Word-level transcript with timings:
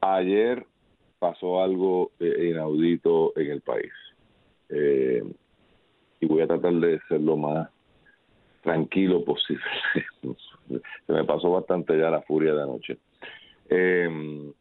Ayer 0.00 0.66
pasó 1.18 1.62
algo 1.62 2.12
eh, 2.20 2.50
inaudito 2.50 3.32
en 3.36 3.50
el 3.50 3.60
país. 3.60 3.92
Eh, 4.68 5.22
y 6.20 6.26
voy 6.26 6.42
a 6.42 6.46
tratar 6.46 6.74
de 6.74 7.00
ser 7.08 7.20
lo 7.20 7.36
más 7.36 7.68
tranquilo 8.62 9.24
posible. 9.24 9.62
Se 11.06 11.12
me 11.12 11.24
pasó 11.24 11.50
bastante 11.50 11.98
ya 11.98 12.10
la 12.10 12.22
furia 12.22 12.54
de 12.54 12.62
anoche. 12.62 12.98
Eh, 13.70 14.52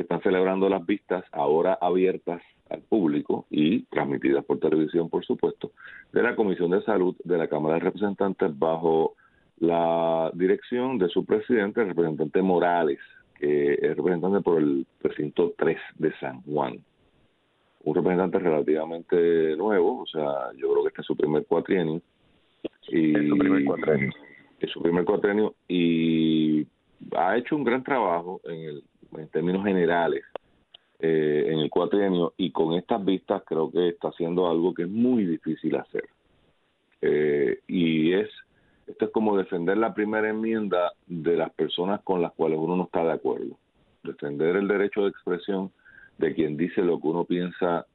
se 0.00 0.04
están 0.04 0.22
celebrando 0.22 0.66
las 0.70 0.86
vistas 0.86 1.24
ahora 1.30 1.76
abiertas 1.78 2.40
al 2.70 2.80
público 2.80 3.46
y 3.50 3.82
transmitidas 3.84 4.44
por 4.46 4.58
televisión, 4.58 5.10
por 5.10 5.26
supuesto, 5.26 5.72
de 6.12 6.22
la 6.22 6.34
Comisión 6.34 6.70
de 6.70 6.82
Salud 6.82 7.14
de 7.22 7.36
la 7.36 7.48
Cámara 7.48 7.74
de 7.74 7.80
Representantes 7.80 8.58
bajo 8.58 9.16
la 9.58 10.30
dirección 10.32 10.96
de 10.96 11.10
su 11.10 11.26
presidente, 11.26 11.82
el 11.82 11.88
representante 11.88 12.40
Morales, 12.40 12.98
que 13.40 13.74
es 13.74 13.96
representante 13.96 14.40
por 14.40 14.58
el 14.58 14.86
precinto 15.00 15.54
3 15.56 15.78
de 15.96 16.12
San 16.18 16.42
Juan. 16.42 16.78
Un 17.82 17.94
representante 17.94 18.38
relativamente 18.38 19.56
nuevo, 19.56 20.02
o 20.02 20.06
sea, 20.06 20.52
yo 20.56 20.70
creo 20.70 20.82
que 20.82 20.88
este 20.88 21.00
es 21.00 21.06
su 21.06 21.16
primer 21.16 21.46
cuatrienio. 21.46 22.02
Y, 22.88 23.16
es 23.16 23.28
su 23.28 23.38
primer 23.38 23.64
cuatrienio. 23.64 24.12
Es 24.60 24.70
su 24.70 24.82
primer 24.82 25.04
cuatrienio 25.04 25.54
y 25.66 26.66
ha 27.16 27.36
hecho 27.38 27.56
un 27.56 27.64
gran 27.64 27.82
trabajo 27.82 28.40
en, 28.44 28.60
el, 28.60 28.82
en 29.16 29.28
términos 29.28 29.64
generales 29.64 30.22
eh, 31.02 31.46
en 31.48 31.60
el 31.60 31.70
cuatrienio 31.70 32.34
y 32.36 32.50
con 32.50 32.74
estas 32.74 33.02
vistas 33.02 33.42
creo 33.46 33.70
que 33.70 33.88
está 33.88 34.08
haciendo 34.08 34.50
algo 34.50 34.74
que 34.74 34.82
es 34.82 34.88
muy 34.88 35.24
difícil 35.24 35.76
hacer. 35.76 36.04
Eh, 37.00 37.60
y 37.66 38.12
es, 38.12 38.28
esto 38.90 39.06
es 39.06 39.10
como 39.10 39.36
defender 39.36 39.76
la 39.76 39.94
primera 39.94 40.28
enmienda 40.28 40.92
de 41.06 41.36
las 41.36 41.50
personas 41.52 42.00
con 42.02 42.22
las 42.22 42.32
cuales 42.32 42.58
uno 42.58 42.76
no 42.76 42.84
está 42.84 43.04
de 43.04 43.12
acuerdo. 43.12 43.58
Defender 44.02 44.56
el 44.56 44.68
derecho 44.68 45.02
de 45.02 45.10
expresión 45.10 45.70
de 46.18 46.34
quien 46.34 46.56
dice 46.56 46.82
lo 46.82 47.00
que 47.00 47.08
uno 47.08 47.24
piensa 47.24 47.86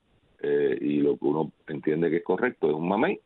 eh, 0.42 0.78
y 0.80 1.00
lo 1.02 1.18
que 1.18 1.26
uno 1.26 1.52
entiende 1.68 2.10
que 2.10 2.18
es 2.18 2.24
correcto. 2.24 2.68
Es 2.68 2.76
un 2.76 2.88
mamey. 2.88 3.20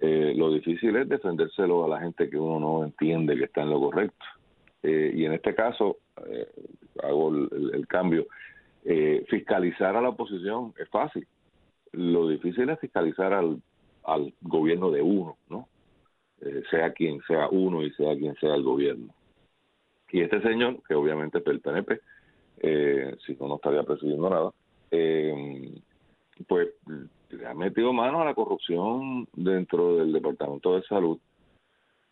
lo 0.00 0.52
difícil 0.52 0.96
es 0.96 1.08
defendérselo 1.08 1.84
a 1.84 1.88
la 1.88 2.00
gente 2.00 2.28
que 2.28 2.38
uno 2.38 2.58
no 2.58 2.84
entiende 2.84 3.36
que 3.36 3.44
está 3.44 3.62
en 3.62 3.70
lo 3.70 3.80
correcto. 3.80 4.24
y 4.82 5.24
en 5.24 5.32
este 5.32 5.54
caso, 5.54 5.98
hago 7.02 7.30
el 7.30 7.86
cambio, 7.86 8.26
eh, 8.84 9.24
fiscalizar 9.28 9.96
a 9.96 10.00
la 10.00 10.08
oposición 10.08 10.74
es 10.78 10.88
fácil. 10.88 11.26
Lo 11.92 12.28
difícil 12.28 12.68
es 12.68 12.80
fiscalizar 12.80 13.32
al, 13.32 13.62
al 14.04 14.34
gobierno 14.40 14.90
de 14.90 15.02
uno, 15.02 15.36
¿no? 15.48 15.68
Eh, 16.44 16.62
sea 16.70 16.92
quien 16.92 17.20
sea 17.26 17.48
uno 17.50 17.82
y 17.82 17.90
sea 17.92 18.16
quien 18.16 18.34
sea 18.36 18.54
el 18.54 18.62
gobierno. 18.62 19.14
Y 20.10 20.20
este 20.20 20.42
señor, 20.42 20.82
que 20.86 20.94
obviamente 20.94 21.38
es 21.38 21.44
del 21.44 21.60
PNP, 21.60 22.00
eh, 22.58 23.16
si 23.24 23.34
no, 23.34 23.48
no 23.48 23.54
estaría 23.56 23.82
presidiendo 23.82 24.28
nada, 24.28 24.50
eh, 24.90 25.72
pues 26.46 26.68
ha 27.46 27.54
metido 27.54 27.92
mano 27.92 28.20
a 28.20 28.24
la 28.24 28.34
corrupción 28.34 29.26
dentro 29.34 29.96
del 29.96 30.12
Departamento 30.12 30.76
de 30.76 30.82
Salud. 30.82 31.18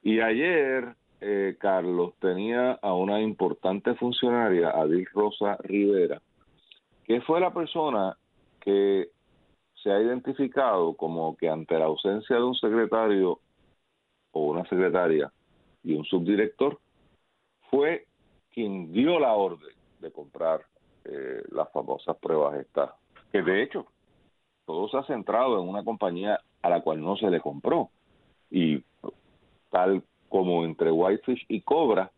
Y 0.03 0.21
ayer, 0.21 0.95
eh, 1.21 1.57
Carlos, 1.59 2.15
tenía 2.21 2.73
a 2.73 2.95
una 2.95 3.21
importante 3.21 3.95
funcionaria, 3.95 4.71
Adil 4.71 5.07
Rosa 5.13 5.57
Rivera, 5.63 6.23
que 7.05 7.21
fue 7.21 7.41
la 7.41 7.53
persona 7.53 8.17
que 8.61 9.11
se 9.83 9.91
ha 9.91 10.01
identificado 10.01 10.95
como 10.95 11.37
que 11.37 11.49
ante 11.49 11.79
la 11.79 11.87
ausencia 11.87 12.37
de 12.37 12.43
un 12.43 12.55
secretario 12.55 13.41
o 14.33 14.47
una 14.47 14.65
secretaria 14.69 15.33
y 15.83 15.95
un 15.95 16.05
subdirector, 16.05 16.79
fue 17.71 18.07
quien 18.53 18.93
dio 18.93 19.19
la 19.19 19.35
orden 19.35 19.75
de 20.01 20.11
comprar 20.11 20.63
eh, 21.05 21.43
las 21.51 21.71
famosas 21.73 22.17
pruebas 22.19 22.59
estas, 22.59 22.91
que 23.33 23.43
de 23.43 23.63
hecho 23.63 23.87
todo 24.67 24.89
se 24.89 24.99
ha 24.99 25.05
centrado 25.05 25.61
en 25.61 25.69
una 25.69 25.85
compañía 25.85 26.41
a 26.63 26.71
la 26.71 26.81
cual 26.81 27.01
no 27.01 27.17
se 27.17 27.31
le 27.31 27.41
compró. 27.41 27.91
Y 28.51 28.83
tal 29.71 30.03
como 30.29 30.65
entre 30.65 30.91
Whitefish 30.91 31.47
y 31.49 31.61
Cobra, 31.63 32.11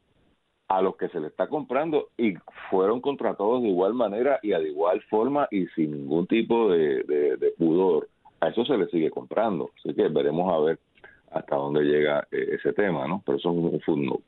a 0.68 0.80
los 0.80 0.96
que 0.96 1.08
se 1.08 1.20
le 1.20 1.26
está 1.26 1.48
comprando 1.48 2.08
y 2.16 2.34
fueron 2.70 3.02
contratados 3.02 3.62
de 3.62 3.68
igual 3.68 3.92
manera 3.92 4.40
y 4.42 4.48
de 4.48 4.68
igual 4.68 5.02
forma 5.02 5.46
y 5.50 5.66
sin 5.68 5.92
ningún 5.92 6.26
tipo 6.26 6.70
de, 6.70 7.52
pudor. 7.58 8.08
A 8.40 8.48
eso 8.48 8.64
se 8.64 8.78
le 8.78 8.86
sigue 8.86 9.10
comprando. 9.10 9.70
Así 9.78 9.94
que 9.94 10.08
veremos 10.08 10.52
a 10.52 10.58
ver 10.60 10.78
hasta 11.32 11.56
dónde 11.56 11.82
llega 11.82 12.26
eh, 12.30 12.56
ese 12.58 12.72
tema, 12.72 13.06
¿no? 13.06 13.22
Pero 13.24 13.38
eso 13.38 13.50
es 13.50 13.56
un 13.56 13.80
footnote. 13.80 14.22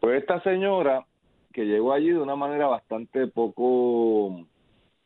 Pues 0.00 0.20
esta 0.20 0.40
señora 0.42 1.04
que 1.52 1.64
llegó 1.64 1.92
allí 1.92 2.10
de 2.10 2.18
una 2.18 2.36
manera 2.36 2.66
bastante 2.68 3.26
poco, 3.26 4.46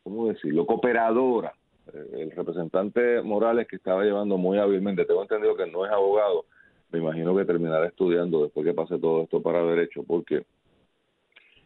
¿cómo 0.03 0.27
decirlo?, 0.27 0.65
cooperadora. 0.65 1.53
Eh, 1.93 2.21
el 2.21 2.31
representante 2.31 3.21
Morales 3.21 3.67
que 3.67 3.75
estaba 3.77 4.03
llevando 4.03 4.37
muy 4.37 4.57
hábilmente, 4.57 5.05
tengo 5.05 5.21
entendido 5.21 5.55
que 5.55 5.67
no 5.67 5.85
es 5.85 5.91
abogado, 5.91 6.45
me 6.91 6.99
imagino 6.99 7.35
que 7.35 7.45
terminará 7.45 7.87
estudiando 7.87 8.43
después 8.43 8.65
que 8.65 8.73
pase 8.73 8.97
todo 8.99 9.23
esto 9.23 9.41
para 9.41 9.63
derecho, 9.63 10.03
porque 10.03 10.45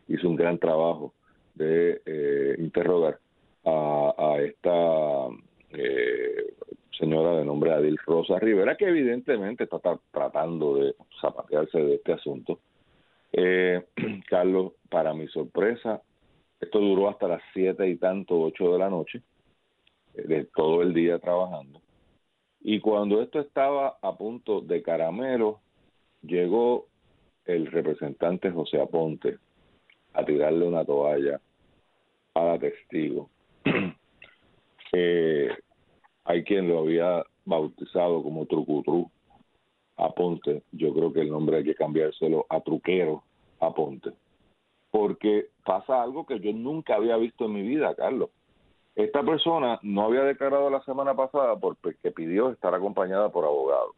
hizo 0.07 0.27
un 0.27 0.35
gran 0.35 0.57
trabajo 0.57 1.13
de 1.55 2.01
eh, 2.05 2.55
interrogar 2.57 3.19
a, 3.65 4.37
esta 4.39 5.27
eh, 5.71 6.53
señora 6.99 7.37
de 7.37 7.45
nombre 7.45 7.71
Adil 7.71 7.97
Rosa 8.05 8.37
Rivera, 8.39 8.75
que 8.75 8.85
evidentemente 8.85 9.63
está 9.63 9.79
tratando 10.11 10.75
de 10.75 10.95
zapatearse 11.21 11.79
de 11.79 11.95
este 11.95 12.13
asunto. 12.13 12.59
Eh, 13.31 13.85
Carlos, 14.29 14.73
para 14.89 15.13
mi 15.13 15.27
sorpresa, 15.29 16.01
esto 16.59 16.79
duró 16.79 17.09
hasta 17.09 17.29
las 17.29 17.41
siete 17.53 17.87
y 17.87 17.95
tanto, 17.95 18.41
ocho 18.41 18.73
de 18.73 18.79
la 18.79 18.89
noche, 18.89 19.21
de 20.13 20.45
todo 20.53 20.81
el 20.81 20.93
día 20.93 21.19
trabajando. 21.19 21.81
Y 22.61 22.81
cuando 22.81 23.21
esto 23.21 23.39
estaba 23.39 23.97
a 24.01 24.17
punto 24.17 24.59
de 24.59 24.81
caramelo, 24.81 25.61
llegó 26.21 26.87
el 27.45 27.67
representante 27.67 28.51
José 28.51 28.81
Aponte 28.81 29.37
a 30.13 30.25
tirarle 30.25 30.67
una 30.67 30.83
toalla 30.83 31.39
a 32.33 32.43
la 32.43 32.59
testigo. 32.59 33.29
eh, 34.91 35.49
hay 36.25 36.43
quien 36.43 36.67
lo 36.67 36.79
había 36.79 37.23
bautizado 37.45 38.21
como 38.23 38.45
trucutru 38.45 39.09
Aponte. 39.97 40.63
Yo 40.71 40.93
creo 40.93 41.11
que 41.11 41.21
el 41.21 41.29
nombre 41.29 41.57
hay 41.57 41.63
que 41.63 41.75
cambiárselo 41.75 42.45
a 42.49 42.61
truquero 42.61 43.23
Aponte. 43.59 44.11
Porque 44.91 45.47
pasa 45.63 46.01
algo 46.01 46.25
que 46.25 46.39
yo 46.39 46.53
nunca 46.53 46.95
había 46.95 47.17
visto 47.17 47.45
en 47.45 47.53
mi 47.53 47.61
vida, 47.61 47.93
Carlos. 47.95 48.29
Esta 48.95 49.23
persona 49.23 49.79
no 49.81 50.03
había 50.03 50.23
declarado 50.23 50.69
la 50.69 50.83
semana 50.83 51.15
pasada 51.15 51.55
porque 51.57 52.11
pidió 52.11 52.49
estar 52.49 52.73
acompañada 52.73 53.29
por 53.29 53.45
abogado. 53.45 53.93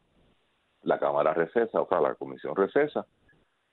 La 0.84 1.00
Cámara 1.00 1.34
recesa, 1.34 1.81
o 1.81 1.88
sea, 1.88 2.02
la 2.02 2.16
Comisión 2.16 2.56
recesa, 2.56 3.06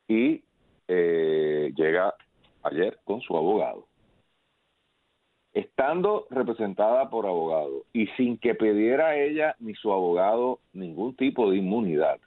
y 0.06 0.42
eh, 0.86 1.72
llega 1.74 2.14
ayer 2.62 2.98
con 3.04 3.20
su 3.20 3.36
abogado. 3.36 3.86
Estando 5.58 6.28
representada 6.30 7.10
por 7.10 7.26
abogado 7.26 7.82
y 7.92 8.06
sin 8.16 8.38
que 8.38 8.54
pidiera 8.54 9.16
ella 9.16 9.56
ni 9.58 9.74
su 9.74 9.92
abogado 9.92 10.60
ningún 10.72 11.16
tipo 11.16 11.50
de 11.50 11.56
inmunidad, 11.56 12.20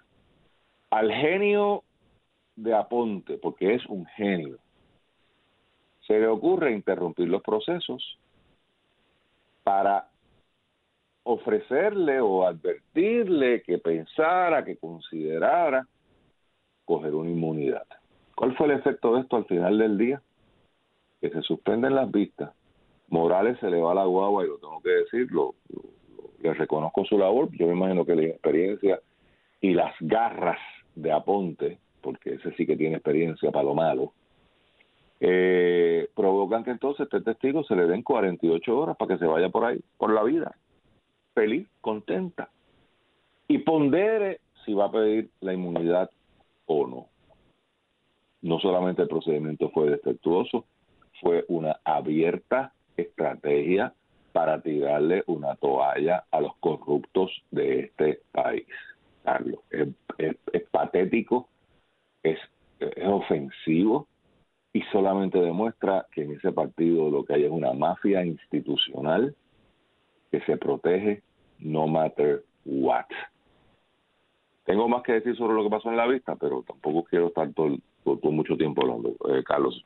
al 0.89 1.13
genio 1.13 1.85
de 2.57 2.75
Aponte, 2.75 3.37
porque 3.37 3.75
es 3.75 3.85
un 3.85 4.05
genio, 4.17 4.57
se 6.05 6.19
le 6.19 6.27
ocurre 6.27 6.73
interrumpir 6.73 7.29
los 7.29 7.41
procesos 7.41 8.19
para 9.63 10.09
ofrecerle 11.23 12.19
o 12.19 12.45
advertirle 12.45 13.61
que 13.61 13.77
pensara, 13.77 14.65
que 14.65 14.75
considerara 14.75 15.87
coger 16.83 17.15
una 17.15 17.29
inmunidad. 17.29 17.87
¿Cuál 18.35 18.57
fue 18.57 18.67
el 18.67 18.73
efecto 18.73 19.15
de 19.15 19.21
esto 19.21 19.37
al 19.37 19.45
final 19.45 19.77
del 19.77 19.97
día? 19.97 20.21
Que 21.21 21.29
se 21.29 21.41
suspenden 21.43 21.95
las 21.95 22.11
vistas. 22.11 22.51
Morales 23.11 23.59
se 23.59 23.69
le 23.69 23.79
va 23.79 23.91
a 23.91 23.95
la 23.95 24.05
guagua 24.05 24.45
y 24.45 24.47
lo 24.47 24.57
tengo 24.57 24.81
que 24.81 24.89
decir, 24.89 25.27
le 26.41 26.53
reconozco 26.53 27.03
su 27.05 27.17
labor, 27.17 27.49
yo 27.51 27.67
me 27.67 27.73
imagino 27.73 28.05
que 28.05 28.15
la 28.15 28.23
experiencia 28.23 28.99
y 29.59 29.73
las 29.73 29.93
garras 29.99 30.59
de 30.95 31.11
Aponte, 31.11 31.77
porque 32.01 32.35
ese 32.35 32.53
sí 32.53 32.65
que 32.65 32.77
tiene 32.77 32.95
experiencia 32.95 33.51
para 33.51 33.65
lo 33.65 33.75
malo, 33.75 34.13
eh, 35.19 36.07
provocan 36.15 36.63
que 36.63 36.71
entonces 36.71 37.01
este 37.01 37.19
testigo 37.21 37.63
se 37.65 37.75
le 37.75 37.85
den 37.85 38.01
48 38.01 38.79
horas 38.79 38.95
para 38.95 39.13
que 39.13 39.19
se 39.19 39.27
vaya 39.27 39.49
por 39.49 39.65
ahí, 39.65 39.79
por 39.97 40.13
la 40.13 40.23
vida, 40.23 40.55
feliz, 41.33 41.67
contenta, 41.81 42.49
y 43.49 43.57
pondere 43.59 44.39
si 44.65 44.73
va 44.73 44.85
a 44.85 44.91
pedir 44.91 45.29
la 45.41 45.53
inmunidad 45.53 46.09
o 46.65 46.87
no. 46.87 47.07
No 48.41 48.59
solamente 48.59 49.01
el 49.01 49.09
procedimiento 49.09 49.69
fue 49.69 49.89
defectuoso, 49.89 50.63
fue 51.19 51.43
una 51.49 51.77
abierta 51.83 52.73
estrategia 52.97 53.93
para 54.31 54.61
tirarle 54.61 55.23
una 55.27 55.55
toalla 55.55 56.25
a 56.31 56.41
los 56.41 56.55
corruptos 56.57 57.43
de 57.51 57.81
este 57.81 58.21
país. 58.31 58.67
Carlos, 59.23 59.59
es, 59.69 60.63
patético, 60.71 61.47
es, 62.23 62.39
es 62.79 63.07
ofensivo 63.07 64.07
y 64.73 64.81
solamente 64.91 65.39
demuestra 65.39 66.07
que 66.11 66.23
en 66.23 66.31
ese 66.31 66.51
partido 66.51 67.09
lo 67.09 67.25
que 67.25 67.33
hay 67.33 67.43
es 67.43 67.51
una 67.51 67.73
mafia 67.73 68.25
institucional 68.25 69.35
que 70.31 70.41
se 70.41 70.57
protege 70.57 71.21
no 71.59 71.87
matter 71.87 72.43
what. 72.65 73.05
Tengo 74.63 74.87
más 74.87 75.03
que 75.03 75.13
decir 75.13 75.35
sobre 75.35 75.55
lo 75.55 75.63
que 75.63 75.69
pasó 75.69 75.89
en 75.89 75.97
la 75.97 76.07
vista, 76.07 76.35
pero 76.35 76.63
tampoco 76.63 77.03
quiero 77.03 77.27
estar 77.27 77.51
todo, 77.53 77.77
mucho 78.31 78.55
tiempo 78.55 78.81
hablando. 78.81 79.09
Eh, 79.29 79.43
Carlos. 79.43 79.83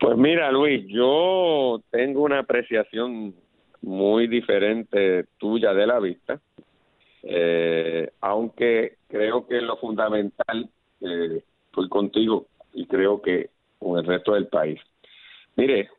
Pues 0.00 0.16
mira, 0.16 0.52
Luis, 0.52 0.86
yo 0.86 1.80
tengo 1.90 2.22
una 2.22 2.40
apreciación 2.40 3.34
muy 3.82 4.28
diferente 4.28 5.26
tuya 5.38 5.74
de 5.74 5.86
la 5.86 5.98
vista, 5.98 6.40
eh, 7.22 8.10
aunque 8.20 8.98
creo 9.08 9.46
que 9.46 9.60
lo 9.60 9.76
fundamental, 9.76 10.70
eh, 11.00 11.42
contigo 11.88 12.46
y 12.72 12.86
creo 12.86 13.22
que 13.22 13.50
con 13.78 13.98
el 13.98 14.04
resto 14.04 14.34
del 14.34 14.48
país. 14.48 14.80
Mire, 15.56 15.90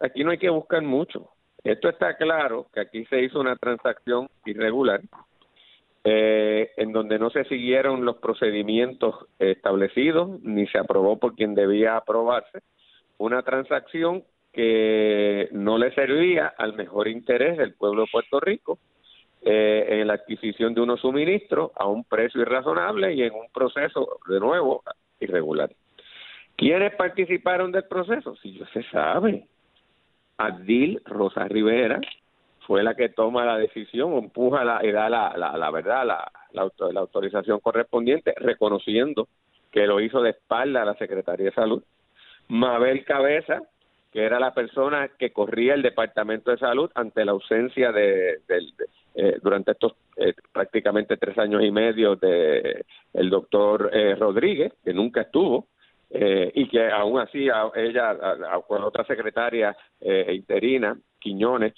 aquí 0.00 0.24
no 0.24 0.30
hay 0.30 0.38
que 0.38 0.48
buscar 0.48 0.82
mucho. 0.82 1.30
Esto 1.64 1.88
está 1.88 2.16
claro 2.16 2.66
que 2.72 2.80
aquí 2.80 3.04
se 3.06 3.22
hizo 3.22 3.40
una 3.40 3.56
transacción 3.56 4.28
irregular 4.46 5.02
eh, 6.04 6.70
en 6.76 6.92
donde 6.92 7.18
no 7.18 7.28
se 7.28 7.44
siguieron 7.44 8.04
los 8.04 8.16
procedimientos 8.18 9.26
establecidos 9.38 10.40
ni 10.42 10.66
se 10.68 10.78
aprobó 10.78 11.18
por 11.18 11.34
quien 11.34 11.54
debía 11.54 11.96
aprobarse. 11.96 12.60
Una 13.18 13.42
transacción 13.42 14.24
que 14.52 15.48
no 15.52 15.78
le 15.78 15.92
servía 15.94 16.48
al 16.56 16.74
mejor 16.74 17.08
interés 17.08 17.58
del 17.58 17.74
pueblo 17.74 18.02
de 18.02 18.08
Puerto 18.10 18.40
Rico 18.40 18.78
eh, 19.42 20.00
en 20.00 20.06
la 20.06 20.14
adquisición 20.14 20.74
de 20.74 20.80
unos 20.80 21.00
suministros 21.00 21.70
a 21.76 21.86
un 21.86 22.04
precio 22.04 22.40
irrazonable 22.40 23.14
y 23.14 23.22
en 23.22 23.34
un 23.34 23.48
proceso, 23.52 24.18
de 24.28 24.40
nuevo, 24.40 24.82
irregular. 25.20 25.70
¿Quiénes 26.56 26.94
participaron 26.96 27.70
del 27.70 27.84
proceso? 27.84 28.34
Si 28.36 28.52
yo 28.52 28.66
se 28.72 28.82
sabe. 28.90 29.46
Adil 30.38 31.00
Rosa 31.04 31.44
Rivera 31.44 32.00
fue 32.66 32.82
la 32.82 32.94
que 32.94 33.08
toma 33.08 33.44
la 33.44 33.56
decisión, 33.56 34.12
empuja 34.14 34.64
la, 34.64 34.84
y 34.84 34.92
da 34.92 35.08
la, 35.08 35.34
la, 35.36 35.70
verdad, 35.70 36.06
la, 36.06 36.30
la, 36.52 37.00
autorización 37.00 37.60
correspondiente, 37.60 38.34
reconociendo 38.36 39.28
que 39.70 39.86
lo 39.86 40.00
hizo 40.00 40.20
de 40.20 40.30
espalda 40.30 40.82
a 40.82 40.84
la 40.84 40.94
Secretaría 40.94 41.46
de 41.46 41.52
Salud. 41.52 41.82
Mabel 42.48 43.04
Cabeza, 43.04 43.62
que 44.12 44.24
era 44.24 44.40
la 44.40 44.54
persona 44.54 45.08
que 45.18 45.32
corría 45.32 45.74
el 45.74 45.82
Departamento 45.82 46.50
de 46.50 46.58
Salud 46.58 46.90
ante 46.94 47.24
la 47.24 47.32
ausencia 47.32 47.92
de, 47.92 48.40
eh, 49.14 49.38
durante 49.42 49.72
estos 49.72 49.92
eh, 50.16 50.34
prácticamente 50.52 51.16
tres 51.16 51.36
años 51.38 51.62
y 51.62 51.70
medio 51.70 52.16
de 52.16 52.84
el 53.12 53.30
doctor 53.30 53.90
eh, 53.92 54.14
Rodríguez, 54.14 54.72
que 54.84 54.94
nunca 54.94 55.22
estuvo, 55.22 55.66
eh, 56.10 56.50
y 56.54 56.68
que 56.68 56.88
aún 56.90 57.20
así 57.20 57.48
ella, 57.74 58.16
con 58.66 58.82
otra 58.82 59.04
secretaria 59.04 59.76
eh, 60.00 60.32
interina, 60.34 60.96
Quiñones, 61.18 61.74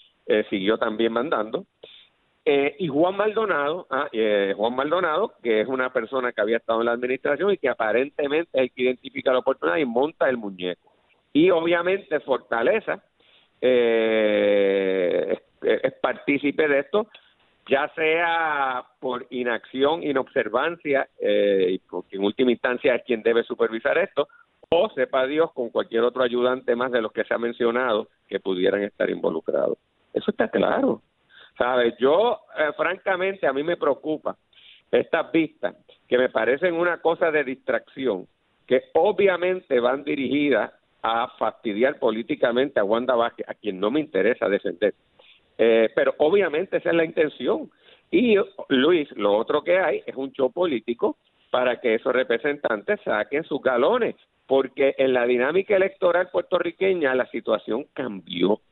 siguió 0.49 0.79
también 0.79 1.13
mandando. 1.13 1.65
Y 2.45 2.89
Juan 2.89 3.17
Maldonado, 3.17 3.87
ah, 3.91 4.09
Juan 4.57 4.75
Maldonado, 4.75 5.35
que 5.43 5.61
es 5.61 5.69
una 5.69 5.93
persona 5.93 6.33
que 6.33 6.41
había 6.41 6.57
estado 6.57 6.81
en 6.81 6.87
la 6.87 6.93
administración 6.93 7.53
y 7.53 7.59
que 7.59 7.69
aparentemente 7.69 8.51
es 8.55 8.63
el 8.63 8.73
que 8.73 8.83
identifica 8.83 9.33
la 9.33 9.41
oportunidad 9.41 9.79
y 9.79 9.85
monta 9.85 10.29
el 10.29 10.37
muñeco. 10.37 10.93
Y 11.33 11.51
obviamente 11.51 12.19
Fortaleza 12.21 13.03
es, 13.61 15.39
es 15.63 15.93
partícipe 16.01 16.67
de 16.67 16.81
esto, 16.81 17.07
ya 17.69 17.89
sea 17.95 18.85
por 18.99 19.27
inacción, 19.31 20.03
inobservancia, 20.03 21.09
eh, 21.21 21.79
porque 21.89 22.17
en 22.17 22.25
última 22.25 22.51
instancia 22.51 22.97
es 22.97 23.05
quien 23.05 23.23
debe 23.23 23.45
supervisar 23.45 23.97
esto, 23.99 24.29
o 24.69 24.91
sepa 24.91 25.27
Dios 25.27 25.53
con 25.53 25.71
cualquier 25.71 26.03
otro 26.03 26.23
ayudante 26.23 26.75
más 26.77 26.93
de 26.93 27.03
los 27.03 27.13
que 27.13 27.25
se 27.25 27.35
ha 27.35 27.39
mencionado 27.39 28.09
que 28.29 28.41
pudieran 28.41 28.83
estar 28.83 29.09
involucrados. 29.11 29.79
Eso 30.13 30.31
está 30.31 30.49
claro. 30.49 31.03
¿Sabes? 31.61 31.95
Yo, 31.99 32.41
eh, 32.59 32.71
francamente, 32.75 33.47
a 33.47 33.53
mí 33.53 33.63
me 33.63 33.77
preocupa 33.77 34.35
estas 34.91 35.31
vistas 35.31 35.77
que 36.09 36.17
me 36.17 36.31
parecen 36.31 36.73
una 36.73 37.03
cosa 37.03 37.31
de 37.31 37.45
distracción, 37.45 38.27
que 38.67 38.85
obviamente 38.95 39.79
van 39.79 40.03
dirigidas 40.03 40.73
a 41.03 41.29
fastidiar 41.39 41.99
políticamente 41.99 42.81
a 42.81 42.85
Wanda 42.85 43.15
Vázquez, 43.15 43.47
a 43.47 43.53
quien 43.53 43.79
no 43.79 43.91
me 43.91 44.01
interesa 44.01 44.49
defender. 44.49 44.95
Eh, 45.59 45.91
pero 45.95 46.15
obviamente 46.17 46.79
esa 46.79 46.89
es 46.89 46.97
la 46.97 47.05
intención. 47.05 47.71
Y 48.11 48.37
Luis, 48.71 49.11
lo 49.13 49.37
otro 49.37 49.63
que 49.63 49.79
hay 49.79 50.03
es 50.07 50.17
un 50.17 50.33
show 50.33 50.51
político 50.51 51.19
para 51.51 51.79
que 51.79 51.97
esos 51.97 52.15
representantes 52.15 53.01
saquen 53.05 53.45
sus 53.45 53.61
galones, 53.61 54.17
porque 54.47 54.95
en 54.97 55.13
la 55.13 55.27
dinámica 55.27 55.77
electoral 55.77 56.31
puertorriqueña 56.31 57.15
la 57.15 57.27
situación 57.27 57.85
cambió. 57.93 58.63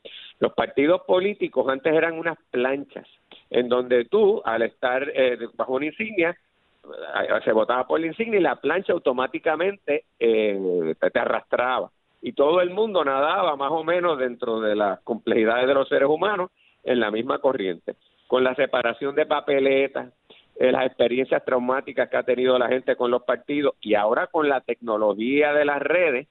Los 0.41 0.53
partidos 0.53 1.03
políticos 1.07 1.67
antes 1.69 1.93
eran 1.93 2.19
unas 2.19 2.39
planchas, 2.51 3.07
en 3.51 3.69
donde 3.69 4.05
tú, 4.05 4.41
al 4.45 4.63
estar 4.63 5.11
eh, 5.15 5.39
bajo 5.55 5.75
una 5.75 5.87
insignia, 5.87 6.37
eh, 6.85 7.41
se 7.45 7.53
votaba 7.53 7.87
por 7.87 8.01
la 8.01 8.07
insignia 8.07 8.39
y 8.39 8.43
la 8.43 8.57
plancha 8.57 8.93
automáticamente 8.93 10.05
te 10.19 11.19
arrastraba. 11.19 11.91
Y 12.23 12.33
todo 12.33 12.61
el 12.61 12.71
mundo 12.71 13.05
nadaba 13.05 13.57
más 13.57 13.71
o 13.71 13.85
menos 13.85 14.19
dentro 14.19 14.61
de 14.61 14.75
las 14.75 15.01
complejidades 15.01 15.67
de 15.67 15.75
los 15.75 15.89
seres 15.89 16.09
humanos 16.09 16.51
en 16.85 17.01
la 17.01 17.11
misma 17.11 17.39
corriente, 17.39 17.95
con 18.27 18.45
la 18.45 18.55
separación 18.55 19.15
de 19.15 19.27
papeletas, 19.27 20.13
eh, 20.59 20.73
las 20.73 20.87
experiencias 20.87 21.45
traumáticas 21.45 22.09
que 22.09 22.17
ha 22.17 22.25
tenido 22.25 22.59
la 22.59 22.69
gente 22.69 22.97
con 22.97 23.11
los 23.11 23.23
partidos 23.23 23.75
y 23.81 23.95
ahora 23.95 24.27
con 24.27 24.49
la 24.49 24.61
tecnología 24.61 25.53
de 25.53 25.65
las 25.65 25.81
redes, 25.81 26.27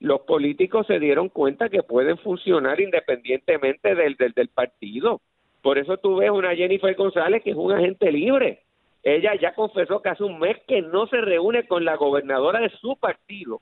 los 0.00 0.20
políticos 0.22 0.86
se 0.86 0.98
dieron 0.98 1.28
cuenta 1.28 1.68
que 1.68 1.82
pueden 1.82 2.18
funcionar 2.18 2.80
independientemente 2.80 3.94
del, 3.94 4.16
del, 4.16 4.48
partido. 4.48 5.20
Por 5.62 5.78
eso 5.78 5.96
tú 5.96 6.16
ves 6.16 6.30
una 6.30 6.54
Jennifer 6.54 6.94
González 6.94 7.42
que 7.42 7.50
es 7.50 7.56
un 7.56 7.72
agente 7.72 8.12
libre. 8.12 8.62
Ella 9.02 9.34
ya 9.40 9.54
confesó 9.54 10.02
que 10.02 10.10
hace 10.10 10.24
un 10.24 10.38
mes 10.38 10.56
que 10.66 10.82
no 10.82 11.06
se 11.06 11.20
reúne 11.20 11.66
con 11.66 11.84
la 11.84 11.96
gobernadora 11.96 12.60
de 12.60 12.70
su 12.70 12.96
partido 12.96 13.60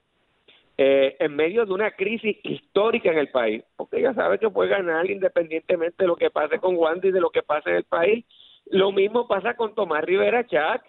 eh, 0.76 1.16
en 1.20 1.36
medio 1.36 1.64
de 1.66 1.72
una 1.72 1.92
crisis 1.92 2.36
histórica 2.42 3.10
en 3.12 3.18
el 3.18 3.28
país, 3.28 3.62
porque 3.76 3.98
ella 3.98 4.12
sabe 4.14 4.38
que 4.38 4.50
puede 4.50 4.70
ganar 4.70 5.08
independientemente 5.08 6.02
de 6.02 6.08
lo 6.08 6.16
que 6.16 6.30
pase 6.30 6.58
con 6.58 6.76
Wanda 6.76 7.06
y 7.06 7.12
de 7.12 7.20
lo 7.20 7.30
que 7.30 7.42
pase 7.42 7.70
en 7.70 7.76
el 7.76 7.84
país. 7.84 8.24
Lo 8.66 8.90
mismo 8.90 9.28
pasa 9.28 9.54
con 9.54 9.74
Tomás 9.74 10.04
Rivera 10.04 10.44
Chat, 10.46 10.82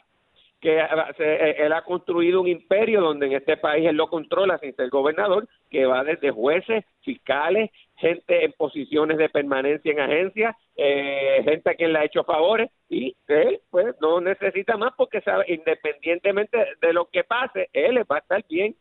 que 0.65 0.79
eh, 0.79 1.55
él 1.59 1.73
ha 1.73 1.83
construido 1.83 2.41
un 2.41 2.47
imperio 2.47 2.99
donde 2.99 3.27
en 3.27 3.33
este 3.33 3.55
país 3.55 3.87
él 3.87 3.97
lo 3.97 4.07
controla 4.07 4.57
sin 4.57 4.75
ser 4.75 4.89
gobernador, 4.89 5.47
que 5.69 5.85
va 5.85 6.03
desde 6.03 6.31
jueces, 6.31 6.83
fiscales, 7.03 7.69
gente 7.97 8.43
en 8.43 8.51
posiciones 8.53 9.19
de 9.19 9.29
permanencia 9.29 9.91
en 9.91 9.99
agencias, 9.99 10.55
eh, 10.75 11.39
gente 11.43 11.69
a 11.69 11.75
quien 11.75 11.93
le 11.93 11.99
ha 11.99 12.05
hecho 12.05 12.23
favores 12.23 12.71
y 12.89 13.15
él 13.27 13.59
pues 13.69 13.93
no 14.01 14.19
necesita 14.21 14.75
más 14.75 14.93
porque 14.97 15.21
sabe 15.21 15.45
independientemente 15.49 16.57
de 16.81 16.93
lo 16.93 17.05
que 17.11 17.23
pase, 17.23 17.69
él 17.71 17.99
va 18.11 18.15
a 18.15 18.19
estar 18.19 18.43
bien 18.49 18.75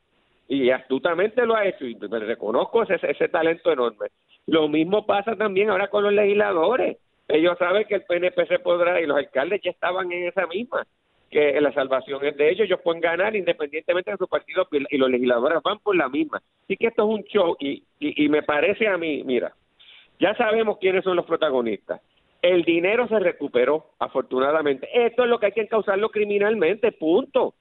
y 0.48 0.70
astutamente 0.70 1.44
lo 1.44 1.54
ha 1.54 1.66
hecho 1.66 1.84
y 1.84 1.96
me 1.96 2.18
reconozco 2.18 2.84
ese, 2.84 2.98
ese 3.06 3.28
talento 3.28 3.70
enorme. 3.70 4.06
Lo 4.46 4.68
mismo 4.68 5.04
pasa 5.04 5.36
también 5.36 5.68
ahora 5.68 5.88
con 5.88 6.02
los 6.02 6.14
legisladores. 6.14 6.96
Ellos 7.28 7.58
saben 7.58 7.84
que 7.86 7.96
el 7.96 8.04
PNP 8.04 8.46
se 8.46 8.58
podrá 8.58 9.02
y 9.02 9.06
los 9.06 9.18
alcaldes 9.18 9.60
ya 9.62 9.70
estaban 9.70 10.10
en 10.12 10.28
esa 10.28 10.46
misma, 10.46 10.86
que 11.34 11.60
la 11.60 11.72
salvación 11.72 12.24
es 12.24 12.36
de 12.36 12.48
ellos, 12.48 12.66
ellos 12.66 12.80
pueden 12.80 13.00
ganar 13.00 13.34
independientemente 13.34 14.12
de 14.12 14.16
su 14.16 14.28
partido 14.28 14.68
y 14.70 14.96
los 14.96 15.10
legisladores 15.10 15.58
van 15.64 15.80
por 15.80 15.96
la 15.96 16.08
misma. 16.08 16.40
Así 16.62 16.76
que 16.76 16.86
esto 16.86 17.02
es 17.02 17.18
un 17.18 17.24
show 17.24 17.56
y, 17.58 17.82
y, 17.98 18.24
y 18.24 18.28
me 18.28 18.44
parece 18.44 18.86
a 18.86 18.96
mí, 18.96 19.24
mira, 19.24 19.52
ya 20.20 20.36
sabemos 20.36 20.78
quiénes 20.78 21.02
son 21.02 21.16
los 21.16 21.26
protagonistas. 21.26 22.00
El 22.40 22.62
dinero 22.62 23.08
se 23.08 23.18
recuperó, 23.18 23.94
afortunadamente. 23.98 24.88
Esto 24.92 25.24
es 25.24 25.28
lo 25.28 25.40
que 25.40 25.46
hay 25.46 25.52
que 25.52 25.66
causarlo 25.66 26.08
criminalmente, 26.10 26.92
punto. 26.92 27.54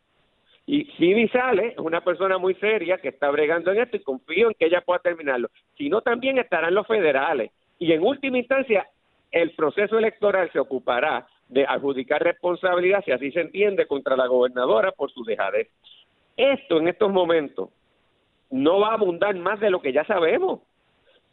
Y 0.68 0.86
Phoebe 1.00 1.28
Sale 1.30 1.70
es 1.70 1.80
una 1.80 2.02
persona 2.02 2.38
muy 2.38 2.54
seria 2.56 3.00
que 3.00 3.10
está 3.10 3.32
bregando 3.32 3.72
en 3.72 3.82
esto 3.82 3.98
y 3.98 4.04
confío 4.04 4.50
en 4.50 4.54
que 4.54 4.68
ella 4.68 4.82
pueda 4.82 5.00
terminarlo. 5.00 5.50
Si 5.80 5.90
no, 5.90 6.02
también 6.02 6.38
estarán 6.38 6.76
los 6.76 6.86
federales. 6.86 7.50
Y 7.80 7.92
en 7.92 8.04
última 8.04 8.38
instancia, 8.38 8.88
el 9.32 9.50
proceso 9.56 9.98
electoral 9.98 10.52
se 10.54 10.60
ocupará 10.60 11.26
de 11.50 11.66
adjudicar 11.66 12.24
responsabilidad, 12.24 13.04
si 13.04 13.12
así 13.12 13.32
se 13.32 13.42
entiende, 13.42 13.86
contra 13.86 14.16
la 14.16 14.28
gobernadora 14.28 14.92
por 14.92 15.12
su 15.12 15.24
dejadez. 15.24 15.70
Esto 16.36 16.80
en 16.80 16.88
estos 16.88 17.12
momentos 17.12 17.70
no 18.50 18.80
va 18.80 18.90
a 18.90 18.94
abundar 18.94 19.36
más 19.36 19.60
de 19.60 19.70
lo 19.70 19.82
que 19.82 19.94
ya 19.94 20.04
sabemos. 20.06 20.62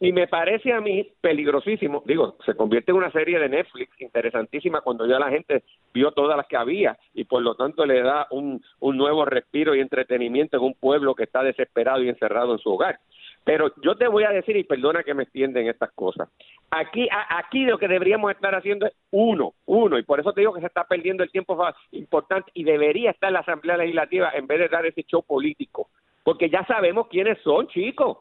Y 0.03 0.13
me 0.13 0.27
parece 0.27 0.73
a 0.73 0.81
mí 0.81 1.07
peligrosísimo, 1.21 2.03
digo, 2.07 2.37
se 2.47 2.55
convierte 2.55 2.91
en 2.91 2.97
una 2.97 3.13
serie 3.13 3.39
de 3.39 3.51
Netflix 3.51 4.01
interesantísima 4.01 4.81
cuando 4.81 5.07
ya 5.07 5.19
la 5.19 5.29
gente 5.29 5.63
vio 5.93 6.13
todas 6.13 6.39
las 6.39 6.47
que 6.47 6.57
había 6.57 6.99
y 7.13 7.25
por 7.25 7.43
lo 7.43 7.55
tanto 7.55 7.85
le 7.85 8.01
da 8.01 8.27
un, 8.31 8.65
un 8.79 8.97
nuevo 8.97 9.27
respiro 9.27 9.75
y 9.75 9.81
entretenimiento 9.81 10.57
en 10.57 10.63
un 10.63 10.75
pueblo 10.75 11.15
que 11.15 11.25
está 11.25 11.43
desesperado 11.43 12.03
y 12.03 12.09
encerrado 12.09 12.53
en 12.53 12.59
su 12.61 12.71
hogar. 12.73 12.99
Pero 13.45 13.73
yo 13.83 13.97
te 13.97 14.07
voy 14.07 14.25
a 14.25 14.31
decir, 14.31 14.57
y 14.57 14.65
perdona 14.65 15.03
que 15.03 15.15
me 15.15 15.23
extienden 15.23 15.67
estas 15.67 15.91
cosas, 15.93 16.29
aquí, 16.71 17.09
aquí 17.11 17.65
lo 17.65 17.79
que 17.79 17.89
deberíamos 17.89 18.31
estar 18.33 18.55
haciendo 18.55 18.87
es 18.87 18.93
uno, 19.11 19.55
uno, 19.67 19.99
y 19.99 20.03
por 20.03 20.21
eso 20.21 20.33
te 20.33 20.43
digo 20.43 20.53
que 20.53 20.61
se 20.61 20.67
está 20.67 20.85
perdiendo 20.85 21.25
el 21.25 21.31
tiempo 21.31 21.59
importante 21.93 22.51
y 22.55 22.65
debería 22.65 23.11
estar 23.11 23.33
la 23.33 23.41
Asamblea 23.41 23.79
Legislativa 23.79 24.31
en 24.35 24.47
vez 24.47 24.61
de 24.61 24.69
dar 24.69 24.87
ese 24.87 25.03
show 25.05 25.23
político 25.23 25.89
porque 26.23 26.51
ya 26.51 26.65
sabemos 26.67 27.09
quiénes 27.09 27.39
son, 27.43 27.69
chicos. 27.69 28.19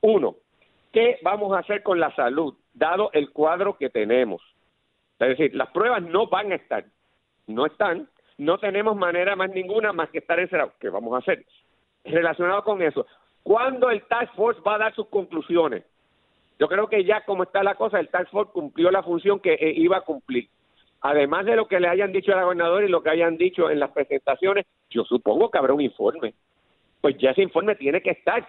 Uno, 0.00 0.36
¿qué 0.92 1.18
vamos 1.22 1.54
a 1.54 1.60
hacer 1.60 1.82
con 1.82 2.00
la 2.00 2.14
salud, 2.14 2.54
dado 2.74 3.10
el 3.12 3.30
cuadro 3.30 3.76
que 3.76 3.90
tenemos? 3.90 4.42
Es 5.18 5.28
decir, 5.28 5.54
las 5.54 5.70
pruebas 5.70 6.02
no 6.02 6.26
van 6.26 6.52
a 6.52 6.56
estar, 6.56 6.84
no 7.46 7.66
están, 7.66 8.08
no 8.38 8.58
tenemos 8.58 8.96
manera 8.96 9.36
más 9.36 9.50
ninguna 9.50 9.92
más 9.92 10.10
que 10.10 10.18
estar 10.18 10.38
encerrados. 10.38 10.74
¿Qué 10.78 10.88
vamos 10.88 11.14
a 11.14 11.18
hacer? 11.18 11.44
Relacionado 12.04 12.62
con 12.62 12.82
eso, 12.82 13.06
¿cuándo 13.46 13.90
el 13.90 14.02
Task 14.02 14.34
Force 14.34 14.60
va 14.66 14.74
a 14.74 14.78
dar 14.78 14.94
sus 14.96 15.06
conclusiones? 15.06 15.84
Yo 16.58 16.66
creo 16.66 16.88
que 16.88 17.04
ya 17.04 17.24
como 17.24 17.44
está 17.44 17.62
la 17.62 17.76
cosa, 17.76 18.00
el 18.00 18.08
Task 18.08 18.28
Force 18.32 18.52
cumplió 18.52 18.90
la 18.90 19.04
función 19.04 19.38
que 19.38 19.54
eh, 19.54 19.72
iba 19.76 19.98
a 19.98 20.00
cumplir. 20.00 20.48
Además 21.00 21.46
de 21.46 21.54
lo 21.54 21.68
que 21.68 21.78
le 21.78 21.86
hayan 21.86 22.10
dicho 22.10 22.32
al 22.32 22.42
gobernador 22.42 22.82
y 22.82 22.88
lo 22.88 23.04
que 23.04 23.10
hayan 23.10 23.36
dicho 23.36 23.70
en 23.70 23.78
las 23.78 23.92
presentaciones, 23.92 24.66
yo 24.90 25.04
supongo 25.04 25.48
que 25.48 25.58
habrá 25.58 25.74
un 25.74 25.80
informe. 25.80 26.34
Pues 27.00 27.16
ya 27.18 27.30
ese 27.30 27.42
informe 27.42 27.76
tiene 27.76 28.02
que 28.02 28.10
estar. 28.10 28.48